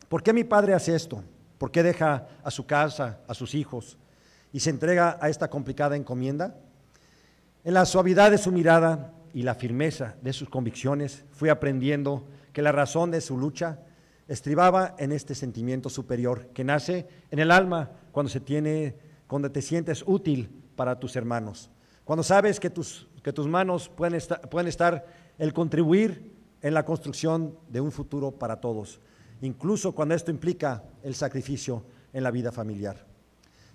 ¿por 0.08 0.24
qué 0.24 0.34
mi 0.34 0.44
padre 0.44 0.74
hace 0.74 0.96
esto? 0.96 1.24
¿Por 1.58 1.72
qué 1.72 1.84
deja 1.84 2.28
a 2.44 2.52
su 2.52 2.66
casa, 2.66 3.20
a 3.28 3.34
sus 3.34 3.54
hijos 3.54 3.98
y 4.54 4.62
se 4.62 4.70
entrega 4.70 5.20
a 5.22 5.30
esta 5.30 5.50
complicada 5.50 5.96
encomienda? 5.96 6.56
En 7.70 7.76
la 7.76 7.86
suavidad 7.86 8.32
de 8.32 8.40
su 8.40 8.52
mirada 8.52 9.14
y 9.32 9.44
la 9.44 9.54
firmeza 9.54 10.16
de 10.24 10.34
sus 10.34 10.50
convicciones 10.50 11.24
fui 11.30 11.50
aprendiendo 11.50 12.28
que 12.52 12.64
la 12.64 12.72
razón 12.72 13.12
de 13.12 13.22
su 13.22 13.38
lucha 13.38 13.82
estribaba 14.28 14.96
en 14.98 15.12
este 15.12 15.36
sentimiento 15.36 15.88
superior 15.88 16.48
que 16.48 16.64
nace 16.64 17.08
en 17.30 17.38
el 17.38 17.52
alma 17.52 17.92
cuando 18.12 18.32
se 18.32 18.40
tiene, 18.40 18.96
cuando 19.28 19.52
te 19.52 19.62
sientes 19.62 20.04
útil 20.08 20.50
para 20.76 21.00
tus 21.00 21.16
hermanos, 21.16 21.70
cuando 22.06 22.24
sabes 22.24 22.60
que 22.60 22.72
tus, 22.72 23.08
que 23.22 23.34
tus 23.34 23.46
manos 23.46 23.88
pueden 23.88 24.16
estar, 24.16 24.50
pueden 24.50 24.68
estar 24.68 25.06
el 25.38 25.54
contribuir 25.54 26.34
en 26.64 26.74
la 26.74 26.84
construcción 26.84 27.56
de 27.68 27.82
un 27.82 27.92
futuro 27.92 28.32
para 28.32 28.60
todos, 28.60 29.00
incluso 29.44 29.92
cuando 29.92 30.16
esto 30.16 30.32
implica 30.32 30.86
el 31.04 31.14
sacrificio 31.14 31.84
en 32.14 32.24
la 32.24 32.32
vida 32.32 32.52
familiar. 32.52 33.06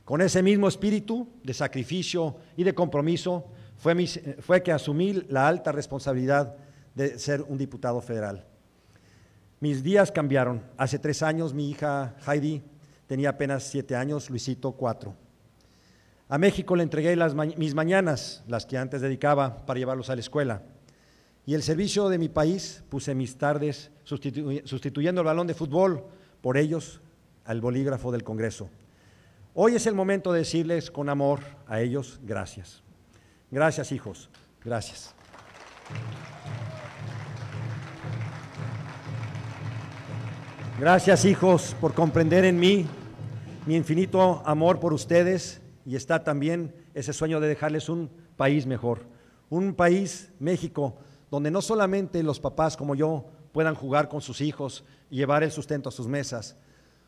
Con 0.05 0.21
ese 0.21 0.43
mismo 0.43 0.67
espíritu 0.67 1.29
de 1.45 1.55
sacrificio 1.55 2.37
y 2.57 2.65
de 2.65 2.75
compromiso 2.75 3.47
fue, 3.77 4.63
que 4.63 4.73
asumí 4.73 5.25
la 5.29 5.47
alta 5.47 5.73
responsabilidad 5.73 6.57
de 6.95 7.19
ser 7.19 7.43
un 7.43 7.59
diputado 7.59 8.01
federal. 8.01 8.47
Mis 9.61 9.83
días 9.83 10.13
cambiaron. 10.13 10.63
Hace 10.77 10.99
tres 10.99 11.23
años 11.23 11.55
mi 11.55 11.71
hija 11.71 12.17
Heidi 12.27 12.63
tenía 13.07 13.31
apenas 13.31 13.65
siete 13.65 13.97
años, 13.97 14.31
Luisito 14.31 14.73
cuatro. 14.73 15.15
A 16.29 16.39
México 16.39 16.75
le 16.77 16.83
entregué 16.83 17.17
mis 17.57 17.75
mañanas, 17.75 18.43
las 18.49 18.65
que 18.65 18.79
antes 18.79 19.01
dedicaba 19.01 19.67
para 19.67 19.79
llevarlos 19.79 20.09
a 20.11 20.15
la 20.15 20.21
escuela. 20.21 20.63
Y 21.47 21.55
el 21.55 21.63
servicio 21.63 22.09
de 22.09 22.19
mi 22.19 22.29
país 22.29 22.83
puse 22.89 23.15
mis 23.15 23.37
tardes 23.37 23.91
sustituyendo 24.05 25.21
el 25.21 25.27
balón 25.27 25.47
de 25.47 25.55
fútbol 25.55 26.05
por 26.41 26.57
ellos 26.57 27.01
al 27.45 27.61
bolígrafo 27.61 28.11
del 28.13 28.25
Congreso. 28.25 28.71
Hoy 29.53 29.75
es 29.75 29.87
el 29.87 29.95
momento 29.95 30.33
de 30.33 30.41
decirles 30.41 30.91
con 30.91 31.09
amor 31.09 31.41
a 31.67 31.81
ellos 31.81 32.21
gracias. 32.23 32.84
Gracias 33.55 33.93
hijos, 33.93 34.29
gracias. 34.65 35.15
Gracias 40.81 41.25
hijos 41.25 41.77
por 41.81 41.95
comprender 41.95 42.45
en 42.45 42.59
mí 42.59 42.85
mi 43.65 43.77
infinito 43.77 44.43
amor 44.45 44.81
por 44.81 44.93
ustedes 44.93 45.63
y 45.87 45.95
está 45.95 46.25
también 46.25 46.75
ese 46.95 47.13
sueño 47.13 47.39
de 47.39 47.47
dejarles 47.47 47.89
un 47.89 48.11
país 48.37 48.67
mejor, 48.67 49.03
un 49.51 49.75
país, 49.75 50.33
México, 50.41 50.97
donde 51.31 51.53
no 51.53 51.63
solamente 51.63 52.25
los 52.25 52.41
papás 52.41 52.77
como 52.77 52.97
yo 52.97 53.27
puedan 53.53 53.77
jugar 53.77 54.09
con 54.09 54.21
sus 54.21 54.41
hijos 54.41 54.85
y 55.11 55.19
llevar 55.19 55.45
el 55.45 55.53
sustento 55.53 55.91
a 55.91 55.93
sus 55.93 56.09
mesas, 56.09 56.57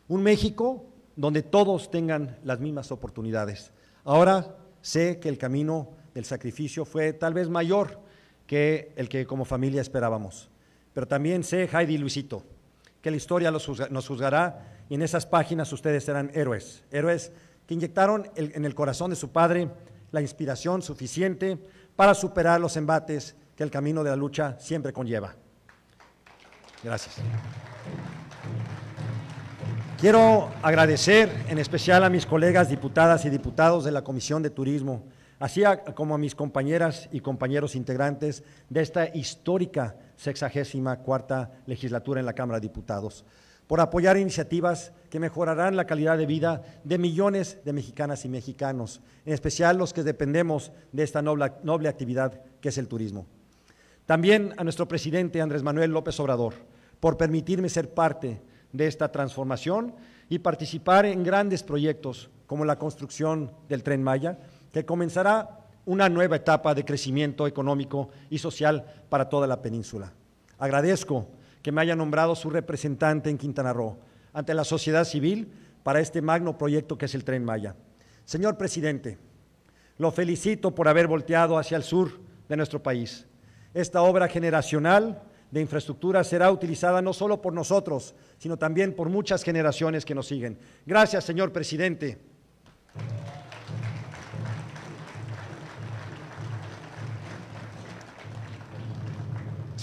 un 0.06 0.22
México 0.22 0.86
donde 1.16 1.42
todos 1.42 1.90
tengan 1.90 2.38
las 2.44 2.60
mismas 2.60 2.92
oportunidades. 2.92 3.72
Ahora 4.04 4.54
sé 4.80 5.18
que 5.18 5.28
el 5.28 5.38
camino 5.38 5.95
del 6.16 6.24
sacrificio 6.24 6.86
fue 6.86 7.12
tal 7.12 7.34
vez 7.34 7.50
mayor 7.50 8.00
que 8.46 8.90
el 8.96 9.06
que 9.06 9.26
como 9.26 9.44
familia 9.44 9.82
esperábamos, 9.82 10.48
pero 10.94 11.06
también 11.06 11.44
sé, 11.44 11.68
Heidi 11.70 11.96
y 11.96 11.98
Luisito, 11.98 12.42
que 13.02 13.10
la 13.10 13.18
historia 13.18 13.50
nos 13.50 14.06
juzgará 14.08 14.84
y 14.88 14.94
en 14.94 15.02
esas 15.02 15.26
páginas 15.26 15.70
ustedes 15.74 16.04
serán 16.04 16.30
héroes, 16.32 16.84
héroes 16.90 17.32
que 17.66 17.74
inyectaron 17.74 18.30
en 18.34 18.64
el 18.64 18.74
corazón 18.74 19.10
de 19.10 19.16
su 19.16 19.30
padre 19.30 19.68
la 20.10 20.22
inspiración 20.22 20.80
suficiente 20.80 21.58
para 21.96 22.14
superar 22.14 22.62
los 22.62 22.78
embates 22.78 23.36
que 23.54 23.62
el 23.62 23.70
camino 23.70 24.02
de 24.02 24.08
la 24.08 24.16
lucha 24.16 24.56
siempre 24.58 24.94
conlleva. 24.94 25.34
Gracias. 26.82 27.16
Quiero 30.00 30.50
agradecer 30.62 31.30
en 31.48 31.58
especial 31.58 32.04
a 32.04 32.08
mis 32.08 32.24
colegas 32.24 32.70
diputadas 32.70 33.26
y 33.26 33.28
diputados 33.28 33.84
de 33.84 33.92
la 33.92 34.02
Comisión 34.02 34.42
de 34.42 34.48
Turismo, 34.48 35.04
así 35.38 35.62
como 35.94 36.14
a 36.14 36.18
mis 36.18 36.34
compañeras 36.34 37.08
y 37.12 37.20
compañeros 37.20 37.76
integrantes 37.76 38.42
de 38.70 38.82
esta 38.82 39.14
histórica 39.14 39.96
sexagésima 40.16 40.98
cuarta 41.00 41.52
legislatura 41.66 42.20
en 42.20 42.26
la 42.26 42.32
Cámara 42.32 42.58
de 42.58 42.68
Diputados, 42.68 43.24
por 43.66 43.80
apoyar 43.80 44.16
iniciativas 44.16 44.92
que 45.10 45.20
mejorarán 45.20 45.76
la 45.76 45.86
calidad 45.86 46.16
de 46.16 46.26
vida 46.26 46.62
de 46.84 46.98
millones 46.98 47.58
de 47.64 47.72
mexicanas 47.72 48.24
y 48.24 48.28
mexicanos, 48.28 49.00
en 49.24 49.34
especial 49.34 49.76
los 49.76 49.92
que 49.92 50.04
dependemos 50.04 50.72
de 50.92 51.02
esta 51.02 51.20
noble, 51.20 51.88
actividad 51.88 52.40
que 52.60 52.68
es 52.68 52.78
el 52.78 52.88
turismo. 52.88 53.26
También 54.06 54.54
a 54.56 54.62
nuestro 54.62 54.86
presidente 54.86 55.40
Andrés 55.40 55.64
Manuel 55.64 55.90
López 55.90 56.18
Obrador, 56.20 56.54
por 57.00 57.16
permitirme 57.16 57.68
ser 57.68 57.92
parte 57.92 58.40
de 58.72 58.86
esta 58.86 59.10
transformación 59.10 59.94
y 60.28 60.38
participar 60.38 61.06
en 61.06 61.24
grandes 61.24 61.62
proyectos 61.62 62.30
como 62.46 62.64
la 62.64 62.78
construcción 62.78 63.50
del 63.68 63.82
tren 63.82 64.02
Maya, 64.02 64.38
que 64.76 64.84
comenzará 64.84 65.60
una 65.86 66.10
nueva 66.10 66.36
etapa 66.36 66.74
de 66.74 66.84
crecimiento 66.84 67.46
económico 67.46 68.10
y 68.28 68.36
social 68.36 68.84
para 69.08 69.30
toda 69.30 69.46
la 69.46 69.62
península. 69.62 70.12
Agradezco 70.58 71.28
que 71.62 71.72
me 71.72 71.80
haya 71.80 71.96
nombrado 71.96 72.34
su 72.36 72.50
representante 72.50 73.30
en 73.30 73.38
Quintana 73.38 73.72
Roo 73.72 73.96
ante 74.34 74.52
la 74.52 74.64
sociedad 74.64 75.04
civil 75.04 75.50
para 75.82 76.00
este 76.00 76.20
magno 76.20 76.58
proyecto 76.58 76.98
que 76.98 77.06
es 77.06 77.14
el 77.14 77.24
Tren 77.24 77.42
Maya. 77.42 77.74
Señor 78.26 78.58
presidente, 78.58 79.16
lo 79.96 80.10
felicito 80.10 80.74
por 80.74 80.88
haber 80.88 81.06
volteado 81.06 81.56
hacia 81.56 81.78
el 81.78 81.82
sur 81.82 82.10
de 82.46 82.58
nuestro 82.58 82.82
país. 82.82 83.26
Esta 83.72 84.02
obra 84.02 84.28
generacional 84.28 85.22
de 85.50 85.62
infraestructura 85.62 86.22
será 86.22 86.52
utilizada 86.52 87.00
no 87.00 87.14
solo 87.14 87.40
por 87.40 87.54
nosotros, 87.54 88.14
sino 88.36 88.58
también 88.58 88.94
por 88.94 89.08
muchas 89.08 89.42
generaciones 89.42 90.04
que 90.04 90.14
nos 90.14 90.26
siguen. 90.26 90.58
Gracias, 90.84 91.24
señor 91.24 91.50
presidente. 91.50 92.35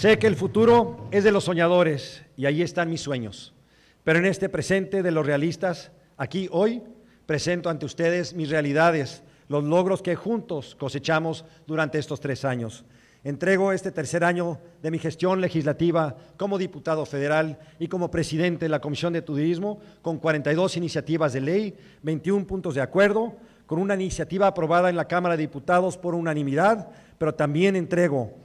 Sé 0.04 0.18
que 0.18 0.26
el 0.26 0.36
futuro 0.36 1.08
es 1.12 1.24
de 1.24 1.32
los 1.32 1.44
soñadores 1.44 2.24
y 2.36 2.44
ahí 2.44 2.60
están 2.60 2.90
mis 2.90 3.00
sueños, 3.00 3.54
pero 4.02 4.18
en 4.18 4.26
este 4.26 4.50
presente 4.50 5.02
de 5.02 5.10
los 5.10 5.24
realistas, 5.24 5.92
aquí 6.18 6.46
hoy, 6.52 6.82
presento 7.24 7.70
ante 7.70 7.86
ustedes 7.86 8.34
mis 8.34 8.50
realidades, 8.50 9.22
los 9.48 9.64
logros 9.64 10.02
que 10.02 10.14
juntos 10.14 10.74
cosechamos 10.78 11.46
durante 11.66 11.98
estos 11.98 12.20
tres 12.20 12.44
años. 12.44 12.84
Entrego 13.22 13.72
este 13.72 13.92
tercer 13.92 14.24
año 14.24 14.58
de 14.82 14.90
mi 14.90 14.98
gestión 14.98 15.40
legislativa 15.40 16.14
como 16.36 16.58
diputado 16.58 17.06
federal 17.06 17.58
y 17.78 17.88
como 17.88 18.10
presidente 18.10 18.66
de 18.66 18.68
la 18.68 18.82
Comisión 18.82 19.14
de 19.14 19.22
Turismo 19.22 19.80
con 20.02 20.18
42 20.18 20.76
iniciativas 20.76 21.32
de 21.32 21.40
ley, 21.40 21.74
21 22.02 22.46
puntos 22.46 22.74
de 22.74 22.82
acuerdo, 22.82 23.36
con 23.64 23.78
una 23.78 23.94
iniciativa 23.94 24.48
aprobada 24.48 24.90
en 24.90 24.96
la 24.96 25.08
Cámara 25.08 25.34
de 25.34 25.44
Diputados 25.44 25.96
por 25.96 26.14
unanimidad, 26.14 26.90
pero 27.16 27.34
también 27.34 27.74
entrego 27.74 28.43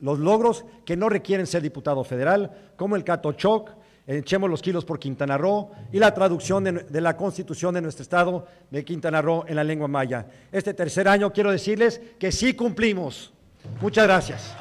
los 0.00 0.18
logros 0.18 0.64
que 0.84 0.96
no 0.96 1.08
requieren 1.08 1.46
ser 1.46 1.62
diputado 1.62 2.04
federal, 2.04 2.50
como 2.76 2.96
el 2.96 3.04
Catochoc, 3.04 3.70
Echemos 4.08 4.48
los 4.48 4.62
kilos 4.62 4.84
por 4.84 5.00
Quintana 5.00 5.36
Roo 5.36 5.72
y 5.92 5.98
la 5.98 6.14
traducción 6.14 6.62
de, 6.62 7.00
la 7.00 7.16
constitución 7.16 7.74
de 7.74 7.82
nuestro 7.82 8.04
estado 8.04 8.46
de 8.70 8.84
Quintana 8.84 9.20
Roo 9.20 9.44
en 9.48 9.56
la 9.56 9.64
lengua 9.64 9.88
maya. 9.88 10.26
Este 10.52 10.74
tercer 10.74 11.08
año 11.08 11.32
quiero 11.32 11.50
decirles 11.50 12.00
que 12.16 12.30
sí 12.30 12.54
cumplimos. 12.54 13.32
Muchas 13.80 14.04
gracias. 14.04 14.54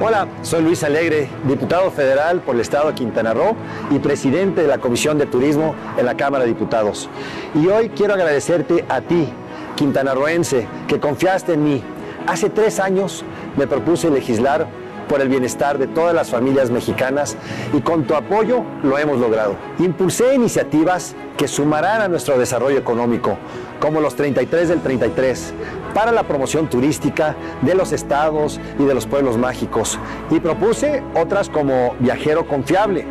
Hola, 0.00 0.26
soy 0.42 0.64
Luis 0.64 0.82
Alegre, 0.82 1.28
diputado 1.46 1.92
federal 1.92 2.40
por 2.40 2.56
el 2.56 2.62
estado 2.62 2.88
de 2.88 2.94
Quintana 2.94 3.32
Roo 3.32 3.54
y 3.92 4.00
presidente 4.00 4.62
de 4.62 4.68
la 4.68 4.78
Comisión 4.78 5.16
de 5.18 5.26
Turismo 5.26 5.76
en 5.96 6.06
la 6.06 6.16
Cámara 6.16 6.42
de 6.42 6.50
Diputados. 6.50 7.08
Y 7.54 7.68
hoy 7.68 7.90
quiero 7.90 8.14
agradecerte 8.14 8.84
a 8.88 9.00
ti, 9.00 9.28
quintanarroense, 9.76 10.66
que 10.88 11.00
confiaste 11.00 11.54
en 11.54 11.64
mí. 11.64 11.82
Hace 12.26 12.50
tres 12.50 12.80
años 12.80 13.24
me 13.56 13.66
propuse 13.66 14.10
legislar 14.10 14.66
por 15.08 15.20
el 15.20 15.28
bienestar 15.28 15.78
de 15.78 15.86
todas 15.86 16.14
las 16.14 16.30
familias 16.30 16.70
mexicanas 16.70 17.36
y 17.72 17.80
con 17.80 18.04
tu 18.04 18.14
apoyo 18.14 18.62
lo 18.82 18.98
hemos 18.98 19.18
logrado. 19.18 19.56
Impulsé 19.78 20.34
iniciativas 20.34 21.14
que 21.36 21.48
sumarán 21.48 22.00
a 22.00 22.08
nuestro 22.08 22.38
desarrollo 22.38 22.78
económico, 22.78 23.36
como 23.80 24.00
los 24.00 24.14
33 24.14 24.68
del 24.68 24.80
33, 24.80 25.52
para 25.92 26.12
la 26.12 26.22
promoción 26.22 26.68
turística 26.68 27.36
de 27.62 27.74
los 27.74 27.92
estados 27.92 28.60
y 28.78 28.84
de 28.84 28.94
los 28.94 29.06
pueblos 29.06 29.36
mágicos. 29.36 29.98
Y 30.30 30.40
propuse 30.40 31.02
otras 31.14 31.48
como 31.48 31.94
Viajero 31.98 32.46
Confiable, 32.46 33.06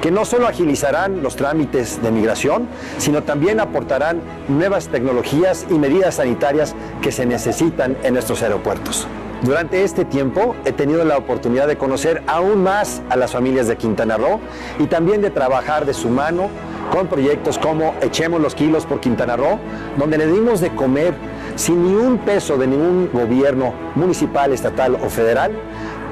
que 0.00 0.10
no 0.10 0.24
solo 0.24 0.46
agilizarán 0.46 1.22
los 1.22 1.36
trámites 1.36 2.02
de 2.02 2.10
migración, 2.10 2.68
sino 2.98 3.22
también 3.22 3.60
aportarán 3.60 4.20
nuevas 4.48 4.88
tecnologías 4.88 5.66
y 5.70 5.74
medidas 5.74 6.16
sanitarias 6.16 6.74
que 7.02 7.12
se 7.12 7.26
necesitan 7.26 7.96
en 8.02 8.14
nuestros 8.14 8.42
aeropuertos. 8.42 9.06
Durante 9.42 9.84
este 9.84 10.04
tiempo 10.04 10.54
he 10.66 10.72
tenido 10.72 11.02
la 11.04 11.16
oportunidad 11.16 11.66
de 11.66 11.78
conocer 11.78 12.22
aún 12.26 12.62
más 12.62 13.00
a 13.08 13.16
las 13.16 13.32
familias 13.32 13.68
de 13.68 13.76
Quintana 13.76 14.18
Roo 14.18 14.38
y 14.78 14.86
también 14.86 15.22
de 15.22 15.30
trabajar 15.30 15.86
de 15.86 15.94
su 15.94 16.10
mano 16.10 16.48
con 16.92 17.06
proyectos 17.06 17.56
como 17.56 17.94
Echemos 18.02 18.40
los 18.40 18.54
kilos 18.54 18.84
por 18.84 19.00
Quintana 19.00 19.36
Roo, 19.36 19.58
donde 19.96 20.18
le 20.18 20.26
dimos 20.26 20.60
de 20.60 20.74
comer 20.74 21.14
sin 21.56 21.82
ni 21.84 21.94
un 21.94 22.18
peso 22.18 22.58
de 22.58 22.66
ningún 22.66 23.08
gobierno 23.12 23.72
municipal, 23.94 24.52
estatal 24.52 24.96
o 24.96 25.08
federal 25.08 25.52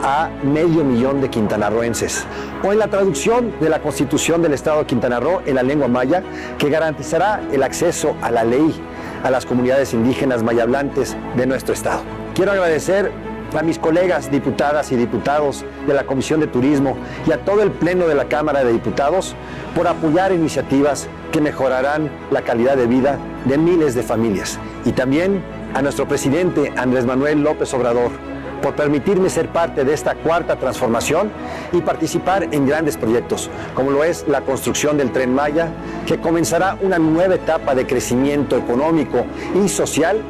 a 0.03 0.31
medio 0.43 0.85
millón 0.85 1.21
de 1.21 1.29
quintanarroenses. 1.29 2.25
O 2.63 2.73
en 2.73 2.79
la 2.79 2.89
traducción 2.89 3.53
de 3.61 3.69
la 3.69 3.81
Constitución 3.81 4.43
del 4.43 4.55
Estado 4.55 4.81
de 4.81 4.87
Quintana 4.87 5.21
Roo 5.21 5.43
en 5.47 5.55
la 5.55 5.63
lengua 5.63 5.89
maya, 5.89 6.23
que 6.59 6.71
garantizará 6.71 7.41
el 7.53 7.63
acceso 7.63 8.17
a 8.23 8.31
la 8.31 8.45
ley 8.45 8.75
a 9.23 9.31
las 9.31 9.47
comunidades 9.47 9.95
indígenas 9.95 10.43
mayablantes 10.43 11.17
de 11.37 11.47
nuestro 11.47 11.75
Estado. 11.75 12.03
Quiero 12.35 12.53
agradecer 12.53 13.11
a 13.57 13.63
mis 13.63 13.79
colegas 13.79 14.31
diputadas 14.31 14.93
y 14.93 14.97
diputados 14.97 15.65
de 15.87 15.95
la 15.95 16.05
Comisión 16.05 16.41
de 16.41 16.47
Turismo 16.47 16.97
y 17.27 17.33
a 17.33 17.45
todo 17.45 17.63
el 17.63 17.71
Pleno 17.71 18.07
de 18.07 18.15
la 18.15 18.27
Cámara 18.27 18.63
de 18.63 18.73
Diputados 18.73 19.35
por 19.75 19.87
apoyar 19.87 20.33
iniciativas 20.33 21.09
que 21.33 21.41
mejorarán 21.41 22.11
la 22.31 22.43
calidad 22.43 22.77
de 22.77 22.87
vida 22.87 23.19
de 23.47 23.59
miles 23.59 23.95
de 23.95 24.03
familias. 24.03 24.59
Y 24.85 24.93
también 24.93 25.43
a 25.75 25.83
nuestro 25.83 26.07
presidente 26.07 26.73
Andrés 26.77 27.07
Manuel 27.07 27.43
López 27.43 27.73
Obrador 27.75 28.11
por 28.61 28.75
permitirme 28.75 29.31
ser 29.31 29.49
parte 29.49 29.85
de 29.85 29.94
esta 29.94 30.14
cuarta 30.14 30.57
transformación 30.57 31.31
y 31.73 31.81
participar 31.81 32.49
en 32.53 32.66
grandes 32.66 32.97
proyectos, 32.97 33.51
como 33.75 33.90
lo 33.90 34.05
es 34.05 34.27
la 34.29 34.40
construcción 34.42 34.97
del 34.97 35.12
tren 35.12 35.35
Maya, 35.35 35.68
que 36.07 36.18
comenzará 36.18 36.77
una 36.81 36.99
nueva 36.99 37.37
etapa 37.37 37.75
de 37.75 37.87
crecimiento 37.87 38.57
económico 38.57 39.25
y 39.55 39.68
social 39.68 40.23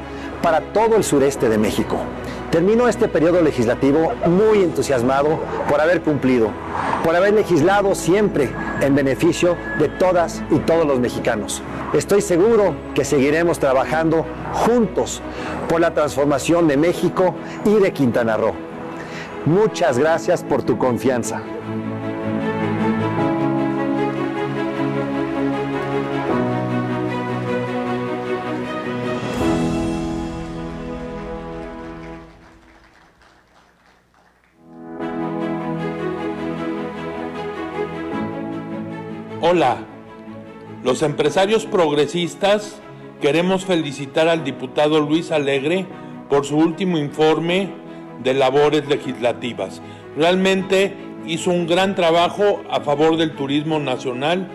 para 0.42 0.60
todo 0.72 0.96
el 0.96 1.04
sureste 1.04 1.48
de 1.48 1.58
México. 1.58 1.98
Termino 2.50 2.88
este 2.88 3.08
periodo 3.08 3.42
legislativo 3.42 4.12
muy 4.26 4.62
entusiasmado 4.62 5.38
por 5.68 5.82
haber 5.82 6.00
cumplido, 6.00 6.48
por 7.04 7.14
haber 7.14 7.34
legislado 7.34 7.94
siempre 7.94 8.48
en 8.80 8.94
beneficio 8.94 9.54
de 9.78 9.88
todas 9.88 10.42
y 10.50 10.58
todos 10.60 10.86
los 10.86 10.98
mexicanos. 10.98 11.62
Estoy 11.92 12.22
seguro 12.22 12.74
que 12.94 13.04
seguiremos 13.04 13.58
trabajando 13.58 14.24
juntos 14.54 15.20
por 15.68 15.80
la 15.80 15.92
transformación 15.92 16.68
de 16.68 16.78
México 16.78 17.34
y 17.66 17.74
de 17.74 17.92
Quintana 17.92 18.38
Roo. 18.38 18.54
Muchas 19.44 19.98
gracias 19.98 20.42
por 20.42 20.62
tu 20.62 20.78
confianza. 20.78 21.42
Hola, 39.50 39.78
los 40.84 41.00
empresarios 41.00 41.64
progresistas 41.64 42.82
queremos 43.22 43.64
felicitar 43.64 44.28
al 44.28 44.44
diputado 44.44 45.00
Luis 45.00 45.32
Alegre 45.32 45.86
por 46.28 46.44
su 46.44 46.58
último 46.58 46.98
informe 46.98 47.70
de 48.22 48.34
labores 48.34 48.86
legislativas. 48.88 49.80
Realmente 50.18 50.92
hizo 51.26 51.50
un 51.50 51.66
gran 51.66 51.94
trabajo 51.94 52.60
a 52.68 52.80
favor 52.80 53.16
del 53.16 53.34
turismo 53.36 53.78
nacional 53.78 54.50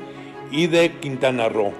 y 0.52 0.68
de 0.68 0.92
Quintana 1.00 1.50
Roo. 1.50 1.74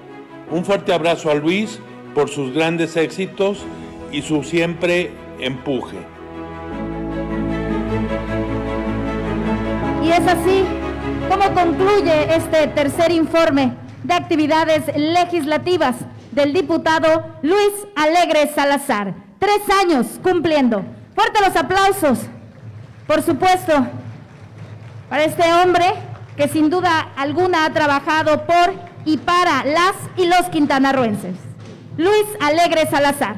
Un 0.50 0.64
fuerte 0.64 0.92
abrazo 0.92 1.30
a 1.30 1.34
Luis 1.34 1.78
por 2.16 2.28
sus 2.28 2.52
grandes 2.52 2.96
éxitos 2.96 3.62
y 4.10 4.22
su 4.22 4.42
siempre 4.42 5.12
empuje. 5.38 5.98
Y 10.02 10.10
es 10.10 10.26
así 10.26 10.64
¿Cómo 11.28 11.54
concluye 11.54 12.34
este 12.36 12.66
tercer 12.68 13.10
informe 13.12 13.74
de 14.02 14.14
actividades 14.14 14.84
legislativas 14.96 15.96
del 16.32 16.52
diputado 16.52 17.24
Luis 17.42 17.72
Alegre 17.96 18.52
Salazar? 18.54 19.14
Tres 19.38 19.60
años 19.80 20.06
cumpliendo. 20.22 20.84
Fuerte 21.14 21.40
los 21.40 21.56
aplausos, 21.56 22.20
por 23.06 23.22
supuesto, 23.22 23.72
para 25.08 25.24
este 25.24 25.42
hombre 25.54 25.86
que 26.36 26.48
sin 26.48 26.70
duda 26.70 27.12
alguna 27.16 27.64
ha 27.64 27.72
trabajado 27.72 28.44
por 28.46 28.74
y 29.04 29.18
para 29.18 29.64
las 29.64 29.94
y 30.16 30.26
los 30.26 30.48
quintanarruenses. 30.50 31.36
Luis 31.96 32.26
Alegre 32.40 32.86
Salazar. 32.90 33.36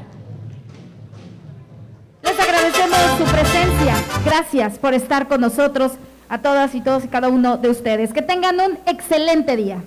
Les 2.23 2.41
agradecemos 2.41 2.99
su 3.19 3.25
presencia. 3.25 3.95
Gracias 4.25 4.79
por 4.79 4.95
estar 4.95 5.29
con 5.29 5.41
nosotros 5.41 5.93
a 6.29 6.39
todas 6.39 6.75
y 6.75 6.81
todos 6.81 7.05
y 7.05 7.09
cada 7.09 7.29
uno 7.29 7.57
de 7.57 7.71
ustedes. 7.71 8.13
Que 8.13 8.23
tengan 8.23 8.61
un 8.61 8.79
excelente 8.87 9.57
día. 9.57 9.83